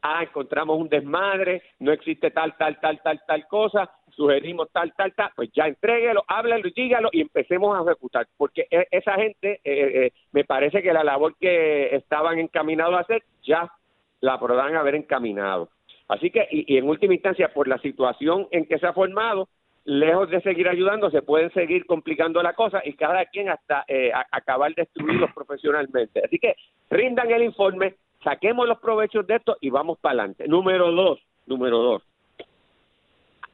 Ah, 0.00 0.22
encontramos 0.22 0.78
un 0.78 0.88
desmadre, 0.88 1.62
no 1.80 1.92
existe 1.92 2.30
tal, 2.30 2.56
tal, 2.56 2.80
tal, 2.80 3.02
tal, 3.02 3.20
tal 3.26 3.46
cosa, 3.48 3.90
sugerimos 4.08 4.70
tal, 4.72 4.94
tal, 4.94 5.12
tal, 5.12 5.30
pues 5.34 5.50
ya 5.52 5.66
entréguelo, 5.66 6.24
háblalo 6.26 6.70
dígalo 6.74 7.10
y 7.12 7.20
empecemos 7.20 7.76
a 7.76 7.82
ejecutar. 7.82 8.26
Porque 8.38 8.66
e, 8.70 8.86
esa 8.92 9.14
gente, 9.14 9.60
eh, 9.64 10.06
eh, 10.06 10.12
me 10.32 10.44
parece 10.44 10.82
que 10.82 10.92
la 10.92 11.04
labor 11.04 11.34
que 11.38 11.94
estaban 11.96 12.38
encaminados 12.38 12.94
a 12.94 13.00
hacer, 13.00 13.24
ya 13.42 13.70
la 14.20 14.38
podrán 14.38 14.76
haber 14.76 14.94
encaminado. 14.94 15.70
Así 16.08 16.30
que, 16.30 16.46
y, 16.50 16.76
en 16.76 16.88
última 16.88 17.14
instancia, 17.14 17.52
por 17.52 17.68
la 17.68 17.78
situación 17.78 18.48
en 18.50 18.66
que 18.66 18.78
se 18.78 18.86
ha 18.86 18.92
formado, 18.92 19.48
lejos 19.84 20.30
de 20.30 20.40
seguir 20.40 20.68
ayudando, 20.68 21.10
se 21.10 21.22
pueden 21.22 21.52
seguir 21.52 21.86
complicando 21.86 22.42
la 22.42 22.54
cosa 22.54 22.82
y 22.84 22.94
cada 22.94 23.24
quien 23.26 23.48
hasta 23.48 23.84
eh, 23.88 24.10
acabar 24.32 24.74
destruidos 24.74 25.30
profesionalmente. 25.34 26.22
Así 26.24 26.38
que 26.38 26.56
rindan 26.90 27.30
el 27.30 27.44
informe, 27.44 27.96
saquemos 28.22 28.66
los 28.66 28.78
provechos 28.80 29.26
de 29.26 29.36
esto 29.36 29.56
y 29.60 29.70
vamos 29.70 29.98
para 29.98 30.20
adelante. 30.20 30.48
Número 30.48 30.90
dos, 30.92 31.20
número 31.46 31.78
dos. 31.78 32.02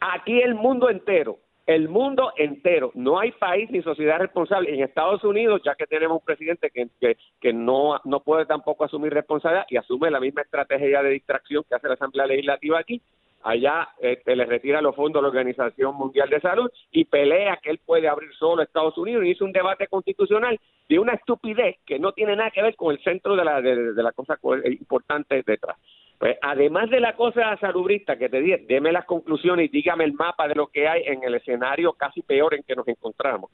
Aquí 0.01 0.41
el 0.41 0.55
mundo 0.55 0.91
entero 0.91 1.39
el 1.67 1.89
mundo 1.89 2.33
entero. 2.37 2.91
No 2.95 3.19
hay 3.19 3.33
país 3.33 3.71
ni 3.71 3.83
sociedad 3.83 4.19
responsable. 4.19 4.75
En 4.75 4.83
Estados 4.83 5.25
Unidos, 5.25 5.63
ya 5.65 5.75
que 5.75 5.87
tenemos 5.87 6.19
un 6.19 6.25
presidente 6.25 6.71
que, 6.71 7.53
no, 7.53 8.01
no 8.05 8.21
puede 8.21 8.47
tampoco 8.47 8.85
asumir 8.85 9.13
responsabilidad 9.13 9.67
y 9.69 9.77
asume 9.77 10.11
la 10.11 10.21
misma 10.21 10.43
estrategia 10.43 11.03
de 11.03 11.11
distracción 11.11 11.65
que 11.69 11.75
hace 11.75 11.89
la 11.89 11.95
Asamblea 11.95 12.27
Legislativa 12.27 12.79
aquí, 12.79 13.01
allá 13.43 13.89
este, 13.99 14.37
le 14.37 14.47
retira 14.47 14.81
los 14.81 14.97
fondos 14.97 15.21
a 15.21 15.23
la 15.23 15.29
Organización 15.29 15.97
Mundial 15.97 16.29
de 16.31 16.41
Salud 16.41 16.71
y 16.91 17.05
pelea 17.05 17.59
que 17.63 17.71
él 17.71 17.81
puede 17.85 18.09
abrir 18.09 18.33
solo 18.35 18.63
Estados 18.63 18.97
Unidos 18.97 19.25
y 19.25 19.31
hizo 19.31 19.45
un 19.45 19.53
debate 19.53 19.87
constitucional 19.87 20.59
de 20.89 20.99
una 20.99 21.13
estupidez 21.13 21.77
que 21.87 21.99
no 21.99 22.13
tiene 22.13 22.37
nada 22.37 22.51
que 22.51 22.63
ver 22.63 22.75
con 22.75 22.93
el 22.93 23.03
centro 23.03 23.37
de 23.37 23.45
la, 23.45 23.61
de 23.61 24.03
la 24.03 24.13
cosa 24.13 24.39
importante 24.65 25.43
detrás. 25.47 25.77
Pues 26.19 26.39
además 26.41 26.91
de 26.91 27.01
la 27.01 27.17
cosa 27.17 27.57
salubrista 27.59 28.17
que 28.17 28.29
te 28.29 28.41
di, 28.41 28.57
deme 28.67 28.93
las 28.93 29.05
conclusiones 29.05 29.67
y 29.67 29.69
dígame 29.69 30.05
el 30.05 30.13
mapa 30.13 30.49
de 30.49 30.55
lo 30.55 30.69
que 30.69 30.89
hay 30.89 31.03
en 31.07 31.23
el 31.25 31.35
escenario 31.35 31.93
casi 31.93 32.23
peor 32.23 32.55
en 32.55 32.63
que 32.63 32.77
nos 32.77 32.87
encontramos. 32.89 33.51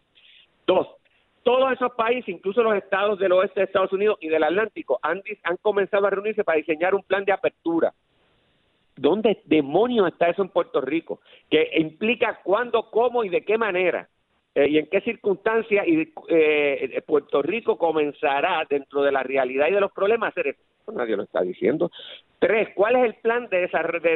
Dos, 0.66 0.86
todos 1.42 1.72
esos 1.72 1.92
países, 1.92 2.28
incluso 2.28 2.62
los 2.62 2.76
estados 2.76 3.18
del 3.18 3.32
oeste 3.32 3.60
de 3.60 3.66
Estados 3.66 3.92
Unidos 3.92 4.18
y 4.20 4.28
del 4.28 4.44
Atlántico, 4.44 4.98
han, 5.02 5.22
han 5.42 5.56
comenzado 5.56 6.06
a 6.06 6.10
reunirse 6.10 6.44
para 6.44 6.58
diseñar 6.58 6.94
un 6.94 7.02
plan 7.02 7.24
de 7.24 7.32
apertura. 7.32 7.92
¿Dónde 8.96 9.40
demonios 9.46 10.08
está 10.08 10.28
eso 10.28 10.42
en 10.42 10.50
Puerto 10.50 10.82
Rico? 10.82 11.20
Que 11.48 11.70
implica 11.76 12.40
cuándo, 12.44 12.90
cómo 12.90 13.24
y 13.24 13.30
de 13.30 13.42
qué 13.44 13.56
manera. 13.56 14.08
Eh, 14.54 14.68
y 14.68 14.78
en 14.78 14.86
qué 14.86 15.00
circunstancias 15.00 15.86
eh, 16.28 17.02
Puerto 17.06 17.40
Rico 17.40 17.78
comenzará 17.78 18.66
dentro 18.68 19.02
de 19.02 19.12
la 19.12 19.22
realidad 19.22 19.68
y 19.68 19.72
de 19.72 19.80
los 19.80 19.92
problemas 19.92 20.26
a 20.26 20.30
hacer 20.30 20.48
eso. 20.48 20.60
Nadie 20.92 21.16
lo 21.16 21.22
está 21.22 21.42
diciendo. 21.42 21.90
Tres, 22.38 22.68
¿cuál 22.74 22.96
es 22.96 23.04
el 23.04 23.14
plan 23.14 23.48
de 23.48 23.68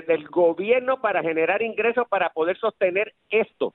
del 0.07 0.29
gobierno 0.29 1.01
para 1.01 1.23
generar 1.23 1.63
ingresos 1.63 2.09
para 2.09 2.31
poder 2.31 2.57
sostener 2.59 3.13
esto? 3.31 3.75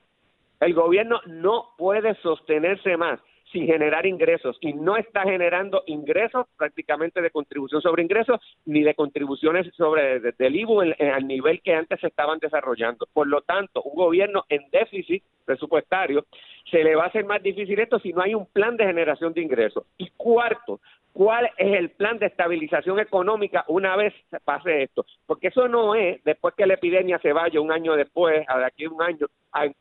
El 0.59 0.73
gobierno 0.73 1.21
no 1.27 1.69
puede 1.77 2.15
sostenerse 2.15 2.97
más 2.97 3.19
sin 3.51 3.65
generar 3.65 4.05
ingresos 4.05 4.57
y 4.61 4.73
no 4.73 4.97
está 4.97 5.23
generando 5.23 5.83
ingresos 5.87 6.45
prácticamente 6.57 7.21
de 7.21 7.31
contribución 7.31 7.81
sobre 7.81 8.03
ingresos 8.03 8.39
ni 8.65 8.83
de 8.83 8.93
contribuciones 8.93 9.73
sobre 9.75 10.19
del 10.19 10.55
IVU 10.55 10.81
al 10.81 11.27
nivel 11.27 11.61
que 11.61 11.73
antes 11.73 11.99
se 11.99 12.07
estaban 12.07 12.39
desarrollando. 12.39 13.07
Por 13.11 13.27
lo 13.27 13.41
tanto, 13.41 13.81
un 13.81 13.95
gobierno 13.95 14.45
en 14.49 14.69
déficit 14.71 15.23
presupuestario 15.45 16.25
se 16.69 16.83
le 16.83 16.95
va 16.95 17.05
a 17.05 17.07
hacer 17.07 17.25
más 17.25 17.41
difícil 17.41 17.79
esto 17.79 17.99
si 17.99 18.13
no 18.13 18.21
hay 18.21 18.35
un 18.35 18.45
plan 18.45 18.77
de 18.77 18.85
generación 18.85 19.33
de 19.33 19.41
ingresos. 19.41 19.83
Y 19.97 20.09
cuarto, 20.15 20.79
cuál 21.13 21.49
es 21.57 21.73
el 21.73 21.89
plan 21.91 22.17
de 22.19 22.27
estabilización 22.27 22.99
económica 22.99 23.65
una 23.67 23.95
vez 23.95 24.13
se 24.29 24.39
pase 24.39 24.83
esto. 24.83 25.05
Porque 25.25 25.47
eso 25.47 25.67
no 25.67 25.95
es 25.95 26.23
después 26.23 26.53
que 26.55 26.65
la 26.65 26.75
epidemia 26.75 27.19
se 27.19 27.33
vaya 27.33 27.61
un 27.61 27.71
año 27.71 27.95
después, 27.95 28.45
a 28.47 28.57
de 28.57 28.65
aquí 28.65 28.85
a 28.85 28.89
un 28.89 29.01
año, 29.01 29.27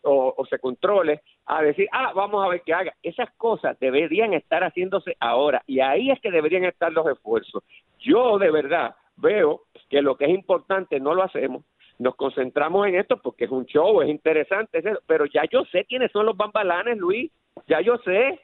o, 0.02 0.46
se 0.48 0.58
controle, 0.58 1.20
a 1.46 1.62
decir, 1.62 1.88
ah, 1.92 2.12
vamos 2.14 2.44
a 2.44 2.48
ver 2.48 2.62
qué 2.64 2.74
haga. 2.74 2.94
Esas 3.02 3.30
cosas 3.36 3.78
deberían 3.78 4.32
estar 4.34 4.62
haciéndose 4.62 5.16
ahora 5.20 5.62
y 5.66 5.80
ahí 5.80 6.10
es 6.10 6.20
que 6.20 6.30
deberían 6.30 6.64
estar 6.64 6.92
los 6.92 7.06
esfuerzos. 7.06 7.62
Yo 7.98 8.38
de 8.38 8.50
verdad 8.50 8.94
veo 9.16 9.62
que 9.88 10.02
lo 10.02 10.16
que 10.16 10.26
es 10.26 10.30
importante 10.30 11.00
no 11.00 11.14
lo 11.14 11.22
hacemos. 11.22 11.64
Nos 11.98 12.14
concentramos 12.14 12.86
en 12.86 12.94
esto 12.94 13.20
porque 13.20 13.46
es 13.46 13.50
un 13.50 13.66
show, 13.66 14.00
es 14.02 14.08
interesante, 14.08 14.82
pero 15.06 15.26
ya 15.26 15.42
yo 15.50 15.64
sé 15.64 15.84
quiénes 15.84 16.12
son 16.12 16.26
los 16.26 16.36
bambalanes, 16.36 16.96
Luis, 16.96 17.32
ya 17.66 17.80
yo 17.80 17.98
sé. 17.98 18.40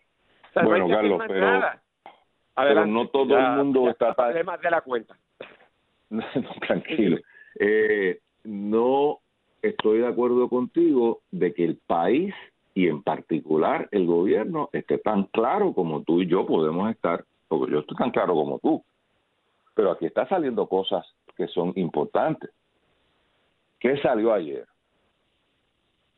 bueno, 0.55 0.89
Carlos, 0.89 1.23
pero, 1.29 1.84
pero 2.55 2.87
no 2.87 3.09
todo 3.09 3.37
el 3.37 3.51
mundo 3.57 3.91
está 3.91 4.15
más 4.45 4.61
de 4.61 4.71
la 4.71 4.81
cuenta. 4.81 5.17
no, 6.11 6.25
tranquilo. 6.67 7.19
Eh, 7.59 8.21
no 8.45 9.19
estoy 9.63 9.99
de 9.99 10.07
acuerdo 10.07 10.49
contigo 10.49 11.21
de 11.31 11.55
que 11.55 11.65
el 11.65 11.77
país 11.77 12.35
y 12.75 12.89
en 12.89 13.03
particular 13.03 13.89
el 13.93 14.07
gobierno 14.07 14.69
esté 14.73 14.99
tan 14.99 15.25
claro 15.25 15.73
como 15.73 16.03
tú 16.03 16.21
y 16.21 16.27
yo 16.27 16.45
podemos 16.47 16.91
estar, 16.91 17.25
porque 17.49 17.73
yo 17.73 17.81
estoy 17.81 17.97
tan 17.97 18.11
claro 18.11 18.35
como 18.35 18.59
tú. 18.59 18.85
Pero 19.75 19.91
aquí 19.91 20.07
está 20.07 20.29
saliendo 20.29 20.69
cosas 20.69 21.05
que 21.37 21.49
son 21.49 21.73
importantes. 21.77 22.51
¿Qué 23.81 23.97
salió 23.99 24.33
ayer? 24.33 24.67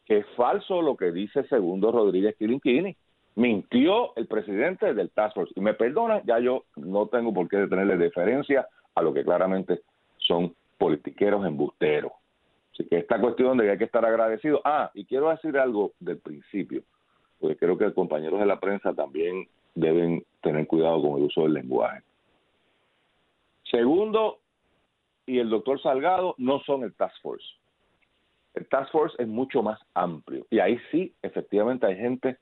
Que 0.04 0.18
es 0.18 0.26
falso 0.36 0.82
lo 0.82 0.96
que 0.96 1.10
dice 1.10 1.44
Segundo 1.44 1.90
Rodríguez 1.90 2.36
Quilinquini 2.36 2.96
mintió 3.36 4.16
el 4.16 4.26
presidente 4.26 4.94
del 4.94 5.10
Task 5.10 5.34
Force. 5.34 5.52
Y 5.54 5.60
me 5.60 5.74
perdonan, 5.74 6.22
ya 6.24 6.38
yo 6.40 6.64
no 6.76 7.06
tengo 7.06 7.32
por 7.32 7.48
qué 7.48 7.66
tenerle 7.66 7.96
deferencia 7.96 8.66
a 8.94 9.02
lo 9.02 9.14
que 9.14 9.24
claramente 9.24 9.82
son 10.18 10.54
politiqueros 10.78 11.46
embusteros. 11.46 12.12
Así 12.72 12.86
que 12.88 12.98
esta 12.98 13.20
cuestión 13.20 13.56
de 13.56 13.64
que 13.64 13.70
hay 13.72 13.78
que 13.78 13.84
estar 13.84 14.04
agradecido. 14.04 14.60
Ah, 14.64 14.90
y 14.94 15.04
quiero 15.04 15.30
decir 15.30 15.56
algo 15.58 15.92
del 16.00 16.18
principio, 16.18 16.82
porque 17.38 17.56
creo 17.56 17.78
que 17.78 17.92
compañeros 17.92 18.40
de 18.40 18.46
la 18.46 18.58
prensa 18.58 18.92
también 18.94 19.46
deben 19.74 20.24
tener 20.42 20.66
cuidado 20.66 21.00
con 21.02 21.18
el 21.18 21.24
uso 21.24 21.42
del 21.42 21.54
lenguaje. 21.54 22.02
Segundo, 23.70 24.38
y 25.26 25.38
el 25.38 25.50
doctor 25.50 25.80
Salgado 25.82 26.34
no 26.38 26.60
son 26.60 26.84
el 26.84 26.94
Task 26.94 27.20
Force. 27.20 27.46
El 28.54 28.66
Task 28.68 28.90
Force 28.92 29.16
es 29.22 29.28
mucho 29.28 29.62
más 29.62 29.78
amplio 29.92 30.46
y 30.50 30.60
ahí 30.60 30.78
sí, 30.90 31.14
efectivamente, 31.20 31.86
hay 31.86 31.96
gente 31.96 32.38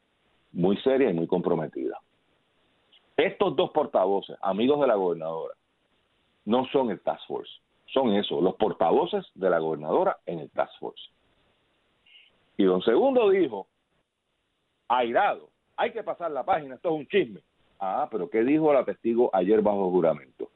muy 0.54 0.76
seria 0.78 1.11
y 1.11 1.14
muy 1.14 1.26
comprometida. 1.26 2.00
Estos 3.16 3.54
dos 3.56 3.70
portavoces, 3.70 4.37
amigos 4.40 4.80
de 4.80 4.87
la 4.87 4.94
gobernadora, 4.94 5.54
no 6.44 6.66
son 6.66 6.90
el 6.90 7.00
Task 7.00 7.26
Force, 7.26 7.52
son 7.87 8.14
eso, 8.14 8.40
los 8.40 8.54
portavoces 8.56 9.25
de 9.34 9.50
la 9.50 9.58
gobernadora 9.58 10.18
en 10.26 10.38
el 10.40 10.50
Task 10.50 10.73
Force. 10.80 11.02
Y 12.56 12.64
don 12.64 12.82
Segundo 12.82 13.30
dijo, 13.30 13.66
airado, 14.88 15.50
hay 15.76 15.92
que 15.92 16.02
pasar 16.02 16.30
la 16.30 16.44
página, 16.44 16.76
esto 16.76 16.88
es 16.90 16.94
un 16.94 17.06
chisme. 17.06 17.40
Ah, 17.80 18.08
pero 18.11 18.30
¿qué 18.30 18.42
dijo 18.44 18.73
la 18.73 18.84
testigo 18.84 19.30
ayer 19.32 19.61
bajo 19.61 19.90
juramento? 19.90 20.50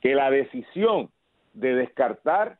Que 0.00 0.14
la 0.14 0.30
decisión 0.30 1.10
de 1.52 1.74
descartar 1.74 2.58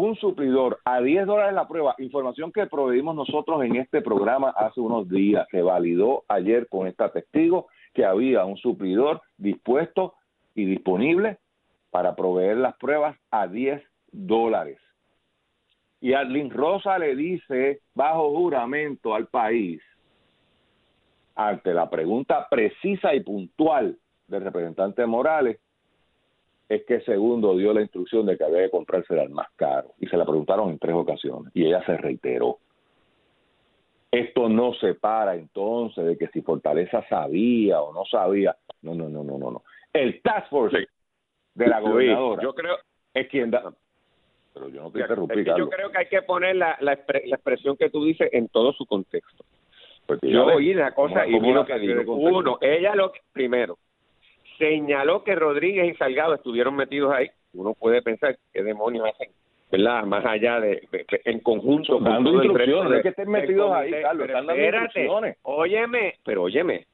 un 0.00 0.16
suplidor 0.16 0.80
a 0.84 1.00
10 1.00 1.26
dólares 1.26 1.54
la 1.54 1.68
prueba, 1.68 1.94
información 1.98 2.52
que 2.52 2.66
proveímos 2.66 3.14
nosotros 3.14 3.62
en 3.62 3.76
este 3.76 4.00
programa 4.00 4.48
hace 4.56 4.80
unos 4.80 5.08
días, 5.08 5.46
se 5.50 5.60
validó 5.60 6.24
ayer 6.28 6.68
con 6.68 6.86
esta 6.86 7.10
testigo 7.10 7.68
que 7.92 8.06
había 8.06 8.46
un 8.46 8.56
suplidor 8.56 9.20
dispuesto 9.36 10.14
y 10.54 10.64
disponible 10.64 11.38
para 11.90 12.16
proveer 12.16 12.56
las 12.56 12.76
pruebas 12.78 13.14
a 13.30 13.46
10 13.46 13.82
dólares. 14.10 14.78
Y 16.00 16.14
Arlene 16.14 16.48
Rosa 16.50 16.98
le 16.98 17.14
dice 17.14 17.82
bajo 17.94 18.30
juramento 18.30 19.14
al 19.14 19.26
país, 19.26 19.82
ante 21.34 21.74
la 21.74 21.90
pregunta 21.90 22.48
precisa 22.48 23.14
y 23.14 23.20
puntual 23.20 23.98
del 24.28 24.44
representante 24.44 25.04
Morales, 25.04 25.60
es 26.70 26.84
que 26.86 27.00
segundo 27.00 27.56
dio 27.56 27.74
la 27.74 27.80
instrucción 27.80 28.24
de 28.26 28.38
que 28.38 28.44
había 28.44 28.62
que 28.62 28.70
comprársela 28.70 29.22
al 29.22 29.30
más 29.30 29.48
caro 29.56 29.92
y 29.98 30.06
se 30.06 30.16
la 30.16 30.24
preguntaron 30.24 30.70
en 30.70 30.78
tres 30.78 30.94
ocasiones 30.94 31.50
y 31.52 31.66
ella 31.66 31.84
se 31.84 31.96
reiteró. 31.96 32.58
Esto 34.12 34.48
no 34.48 34.72
se 34.74 34.94
para 34.94 35.34
entonces 35.34 36.04
de 36.04 36.16
que 36.16 36.28
si 36.28 36.42
Fortaleza 36.42 37.04
sabía 37.08 37.80
o 37.80 37.92
no 37.92 38.04
sabía. 38.04 38.56
No, 38.82 38.94
no, 38.94 39.08
no, 39.08 39.24
no, 39.24 39.36
no, 39.36 39.50
no. 39.50 39.62
el 39.92 40.22
task 40.22 40.48
force 40.48 40.86
de 41.54 41.66
la 41.66 41.80
gobernadora 41.80 42.40
yo 42.40 42.54
creo 42.54 42.76
es 43.12 43.28
quien 43.28 43.50
da 43.50 43.74
pero 44.54 44.68
yo 44.68 44.82
no 44.82 44.92
te 44.92 45.00
interrumpí, 45.00 45.44
Yo 45.44 45.68
creo 45.68 45.90
que 45.90 45.98
hay 45.98 46.06
que 46.06 46.22
poner 46.22 46.54
la, 46.54 46.76
la, 46.80 46.92
expresión 46.92 47.76
que 47.76 47.90
tú 47.90 48.04
dices 48.04 48.30
en 48.32 48.48
todo 48.48 48.72
su 48.72 48.86
contexto. 48.86 49.44
yo 50.22 50.46
oí 50.46 50.72
la 50.74 50.92
cosa 50.92 51.26
y 51.26 51.38
vi 51.38 51.52
lo 51.52 51.66
que 51.66 51.78
dijo. 51.80 52.14
Uno, 52.14 52.58
ella 52.60 52.94
lo 52.94 53.12
primero 53.32 53.76
señaló 54.60 55.24
que 55.24 55.34
Rodríguez 55.34 55.92
y 55.92 55.96
Salgado 55.96 56.34
estuvieron 56.34 56.76
metidos 56.76 57.12
ahí. 57.12 57.28
Uno 57.54 57.74
puede 57.74 58.02
pensar 58.02 58.36
qué 58.52 58.62
demonios 58.62 59.08
hacen, 59.08 59.30
¿verdad? 59.72 60.04
Más 60.04 60.24
allá 60.24 60.60
de, 60.60 60.86
en 61.24 61.40
conjunto 61.40 61.98
dando 61.98 62.34
instrucciones, 62.34 62.98
no 62.98 63.02
que 63.02 63.08
estén 63.08 63.30
metidos 63.30 63.72
ahí, 63.72 63.90
Carlos, 64.02 64.28
están 64.28 64.46
dando 64.46 64.62
instrucciones. 64.62 65.38
Óyeme, 65.42 66.14
pero 66.24 66.42
óyeme, 66.42 66.86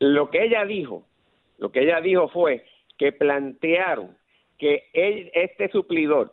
lo 0.00 0.28
que 0.30 0.44
ella 0.44 0.64
dijo, 0.64 1.04
lo 1.58 1.70
que 1.70 1.84
ella 1.84 2.00
dijo 2.00 2.28
fue 2.28 2.64
que 2.98 3.12
plantearon 3.12 4.16
que 4.58 4.84
él, 4.92 5.30
este 5.32 5.70
suplidor 5.70 6.32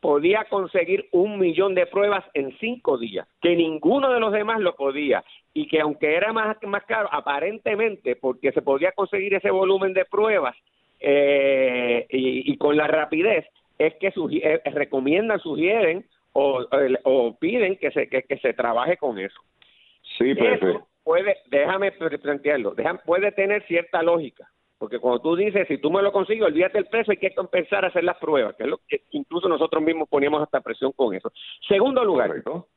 podía 0.00 0.44
conseguir 0.44 1.08
un 1.12 1.38
millón 1.38 1.74
de 1.74 1.86
pruebas 1.86 2.24
en 2.34 2.56
cinco 2.58 2.98
días, 2.98 3.26
que 3.42 3.56
ninguno 3.56 4.12
de 4.12 4.20
los 4.20 4.32
demás 4.32 4.60
lo 4.60 4.76
podía 4.76 5.24
y 5.54 5.68
que 5.68 5.80
aunque 5.80 6.16
era 6.16 6.32
más, 6.32 6.56
más 6.64 6.84
caro, 6.84 7.08
aparentemente, 7.12 8.16
porque 8.16 8.50
se 8.50 8.60
podía 8.60 8.90
conseguir 8.92 9.34
ese 9.34 9.50
volumen 9.50 9.94
de 9.94 10.04
pruebas 10.04 10.56
eh, 10.98 12.06
y, 12.10 12.56
con 12.56 12.76
la 12.76 12.88
rapidez, 12.88 13.46
es 13.78 13.94
que 13.94 14.12
eh, 14.42 14.60
recomiendan, 14.72 15.38
sugieren 15.38 16.04
o, 16.32 16.66
o, 17.04 17.36
piden 17.38 17.76
que 17.76 17.92
se, 17.92 18.08
que, 18.08 18.38
se 18.42 18.52
trabaje 18.52 18.96
con 18.96 19.18
eso. 19.18 19.40
Sí, 20.18 20.34
pero 20.34 20.86
puede, 21.04 21.36
déjame 21.46 21.92
plantearlo, 21.92 22.74
puede 23.04 23.30
tener 23.30 23.64
cierta 23.66 24.02
lógica, 24.02 24.48
porque 24.78 24.98
cuando 24.98 25.20
tú 25.20 25.36
dices, 25.36 25.66
si 25.68 25.78
tú 25.78 25.90
me 25.90 26.02
lo 26.02 26.12
consigues, 26.12 26.44
olvídate 26.44 26.78
el 26.78 26.86
precio, 26.86 27.12
hay 27.12 27.16
que 27.16 27.34
compensar 27.34 27.84
a 27.84 27.88
hacer 27.88 28.04
las 28.04 28.18
pruebas, 28.18 28.56
que 28.56 28.64
es 28.64 28.68
lo 28.68 28.78
que 28.88 29.02
incluso 29.12 29.48
nosotros 29.48 29.82
mismos 29.82 30.08
poníamos 30.08 30.42
hasta 30.42 30.60
presión 30.60 30.92
con 30.92 31.14
eso. 31.14 31.32
Segundo 31.68 32.04
lugar, 32.04 32.30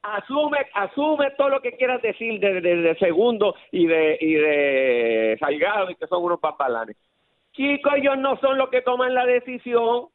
asume 0.03 0.57
asume 0.73 1.31
todo 1.37 1.49
lo 1.49 1.61
que 1.61 1.73
quieras 1.73 2.01
decir 2.01 2.39
de, 2.39 2.95
segundo 2.99 3.55
y 3.71 3.87
de 3.87 4.17
y 4.21 4.33
de 4.33 5.37
Salgado 5.39 5.89
y 5.89 5.95
que 5.95 6.07
son 6.07 6.23
unos 6.23 6.39
papalanes. 6.39 6.95
Chicos, 7.53 7.93
ellos 7.95 8.17
no 8.19 8.37
son 8.37 8.57
los 8.57 8.69
que 8.69 8.83
toman 8.83 9.15
la 9.15 9.25
decisión. 9.25 10.07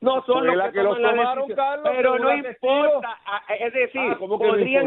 No 0.00 0.22
son 0.24 0.46
los 0.46 0.70
que, 0.70 0.80
toman 0.80 1.16
la 1.16 1.34
decisión, 1.34 1.80
pero 1.82 2.18
no 2.18 2.32
importa, 2.32 3.18
es 3.58 3.72
decir, 3.72 4.00
ah, 4.12 4.16
podrían, 4.18 4.86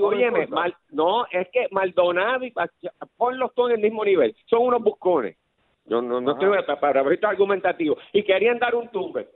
podrían 0.00 0.50
mal, 0.50 0.74
no, 0.90 1.24
es 1.30 1.48
que 1.50 1.68
Maldonado 1.70 2.44
y 2.44 2.52
ponlos 3.16 3.54
todos 3.54 3.70
en 3.70 3.76
el 3.76 3.82
mismo 3.82 4.04
nivel, 4.04 4.34
son 4.46 4.62
unos 4.62 4.82
buscones. 4.82 5.36
Yo 5.86 6.02
no, 6.02 6.20
no 6.20 6.32
estoy 6.32 6.50
para 6.80 7.00
abrir 7.00 7.24
argumentativo 7.24 7.96
y 8.12 8.24
querían 8.24 8.58
dar 8.58 8.74
un 8.74 8.88
tumbe. 8.88 9.28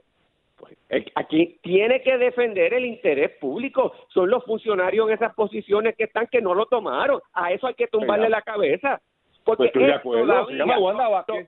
Pues, 0.57 0.75
aquí 1.15 1.59
tiene 1.61 2.01
que 2.01 2.17
defender 2.17 2.73
el 2.73 2.85
interés 2.85 3.31
público. 3.39 3.93
Son 4.09 4.29
los 4.29 4.43
funcionarios 4.43 5.07
en 5.07 5.13
esas 5.13 5.33
posiciones 5.35 5.95
que 5.95 6.05
están 6.05 6.27
que 6.27 6.41
no 6.41 6.53
lo 6.53 6.65
tomaron. 6.65 7.21
A 7.33 7.51
eso 7.51 7.67
hay 7.67 7.75
que 7.75 7.87
tumbarle 7.87 8.29
la 8.29 8.41
cabeza. 8.41 8.99
Porque 9.47 9.59
pues 9.59 9.67
estoy 9.69 9.85
de 9.85 9.93
acuerdo. 9.93 10.47
Se 10.47 10.55
llama 10.55 10.77
Wanda 10.77 11.07
Vázquez. 11.07 11.47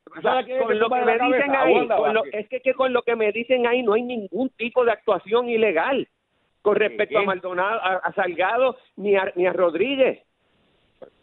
con 0.62 0.79
lo 0.79 0.89
que 0.89 1.01
me 1.03 1.20
dicen 1.20 1.53
ahí, 1.53 1.89
es 2.32 2.48
que, 2.48 2.74
con 2.74 2.94
lo 2.94 3.01
que 3.01 3.15
me 3.18 3.32
dicen 3.34 3.68
ahí 3.68 3.84
no 3.84 3.91
hay 3.91 4.03
ningún 4.03 4.50
tipo 4.51 4.86
de 4.86 4.94
actuación 4.94 5.50
ilegal 5.50 6.08
con 6.62 6.77
respecto 6.77 7.20
a 7.20 7.24
Maldonado, 7.24 7.77
a, 7.84 8.13
Salgado 8.13 8.77
ni 8.96 9.18
a, 9.18 9.34
ni 9.36 9.48
a 9.48 9.51
Rodríguez. 9.51 10.24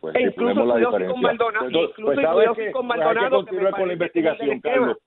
Pues, 0.00 0.16
e 0.16 0.22
incluso 0.22 0.66
la 0.66 0.76
diferencia. 0.76 1.12
con 1.12 1.20
Maldonado, 1.22 1.70
pues, 1.70 1.90
incluso 1.90 2.54
pues, 2.54 2.72
con 2.72 2.86
Maldonado, 2.86 3.18
hay 3.20 3.24
que 3.24 3.30
continuar 3.30 3.72
con 3.72 3.86
la 3.86 3.92
investigación, 3.94 4.60
Carlos. 4.60 4.98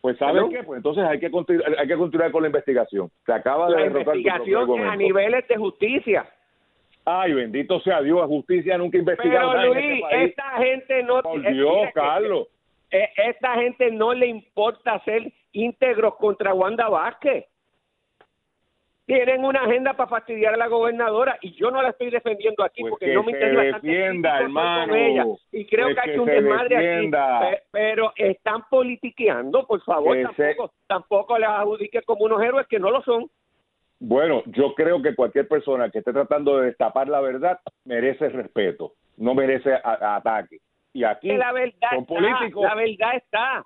Pues 0.00 0.18
¿sabes 0.18 0.44
qué? 0.50 0.62
Pues 0.62 0.76
entonces 0.76 1.04
hay 1.04 1.18
que, 1.18 1.30
continuar, 1.32 1.76
hay 1.78 1.88
que 1.88 1.96
continuar 1.96 2.30
con 2.30 2.42
la 2.42 2.48
investigación. 2.48 3.10
Se 3.26 3.32
acaba 3.32 3.68
de 3.70 3.76
la 3.76 3.86
investigación 3.86 4.80
a 4.84 4.94
niveles 4.94 5.48
de 5.48 5.56
justicia. 5.56 6.28
Ay, 7.04 7.32
bendito 7.32 7.80
sea 7.80 8.00
Dios, 8.00 8.24
justicia 8.26 8.78
nunca 8.78 8.98
investigada. 8.98 9.52
Pero 9.52 9.74
Luis, 9.74 10.02
este 10.10 10.24
esta 10.24 10.50
gente 10.58 11.02
no... 11.02 11.22
Por 11.22 11.42
Dios, 11.42 11.88
Carlos. 11.94 12.48
E, 12.90 13.10
esta 13.16 13.54
gente 13.54 13.90
no 13.90 14.12
le 14.12 14.26
importa 14.26 15.02
ser 15.04 15.32
íntegros 15.52 16.16
contra 16.16 16.54
Wanda 16.54 16.88
Vázquez 16.88 17.46
tienen 19.04 19.44
una 19.44 19.62
agenda 19.62 19.94
para 19.94 20.08
fastidiar 20.08 20.54
a 20.54 20.56
la 20.56 20.68
gobernadora 20.68 21.36
y 21.40 21.52
yo 21.54 21.70
no 21.70 21.82
la 21.82 21.90
estoy 21.90 22.10
defendiendo 22.10 22.62
aquí 22.62 22.82
pues 22.82 22.90
porque 22.92 23.12
no 23.12 23.22
me 23.22 23.32
interesa 23.32 23.78
defienda, 23.78 24.40
hermano. 24.40 24.94
ella 24.94 25.24
y 25.50 25.66
creo 25.66 25.86
pues 25.86 25.96
que 25.96 26.10
hay 26.10 26.18
un 26.18 26.26
desmadre 26.26 26.76
aquí 26.76 27.10
pero 27.70 28.12
están 28.16 28.62
politiqueando 28.70 29.66
por 29.66 29.82
favor 29.82 30.16
tampoco 30.22 30.72
tampoco 30.86 31.38
les 31.38 31.48
adjudique 31.48 32.02
como 32.02 32.24
unos 32.24 32.42
héroes 32.42 32.66
que 32.68 32.78
no 32.78 32.90
lo 32.90 33.02
son 33.02 33.28
bueno 34.02 34.42
yo 34.46 34.74
creo 34.74 35.00
que 35.00 35.14
cualquier 35.14 35.46
persona 35.46 35.90
que 35.90 35.98
esté 35.98 36.12
tratando 36.12 36.58
de 36.58 36.66
destapar 36.66 37.08
la 37.08 37.20
verdad 37.20 37.60
merece 37.84 38.28
respeto 38.28 38.94
no 39.16 39.34
merece 39.34 39.78
ataque 39.82 40.58
y 40.92 41.04
aquí 41.04 41.28
la 41.28 41.52
verdad 41.52 41.90
son 41.94 42.06
políticos 42.06 42.64
la 42.64 42.74
verdad 42.74 43.16
está 43.16 43.64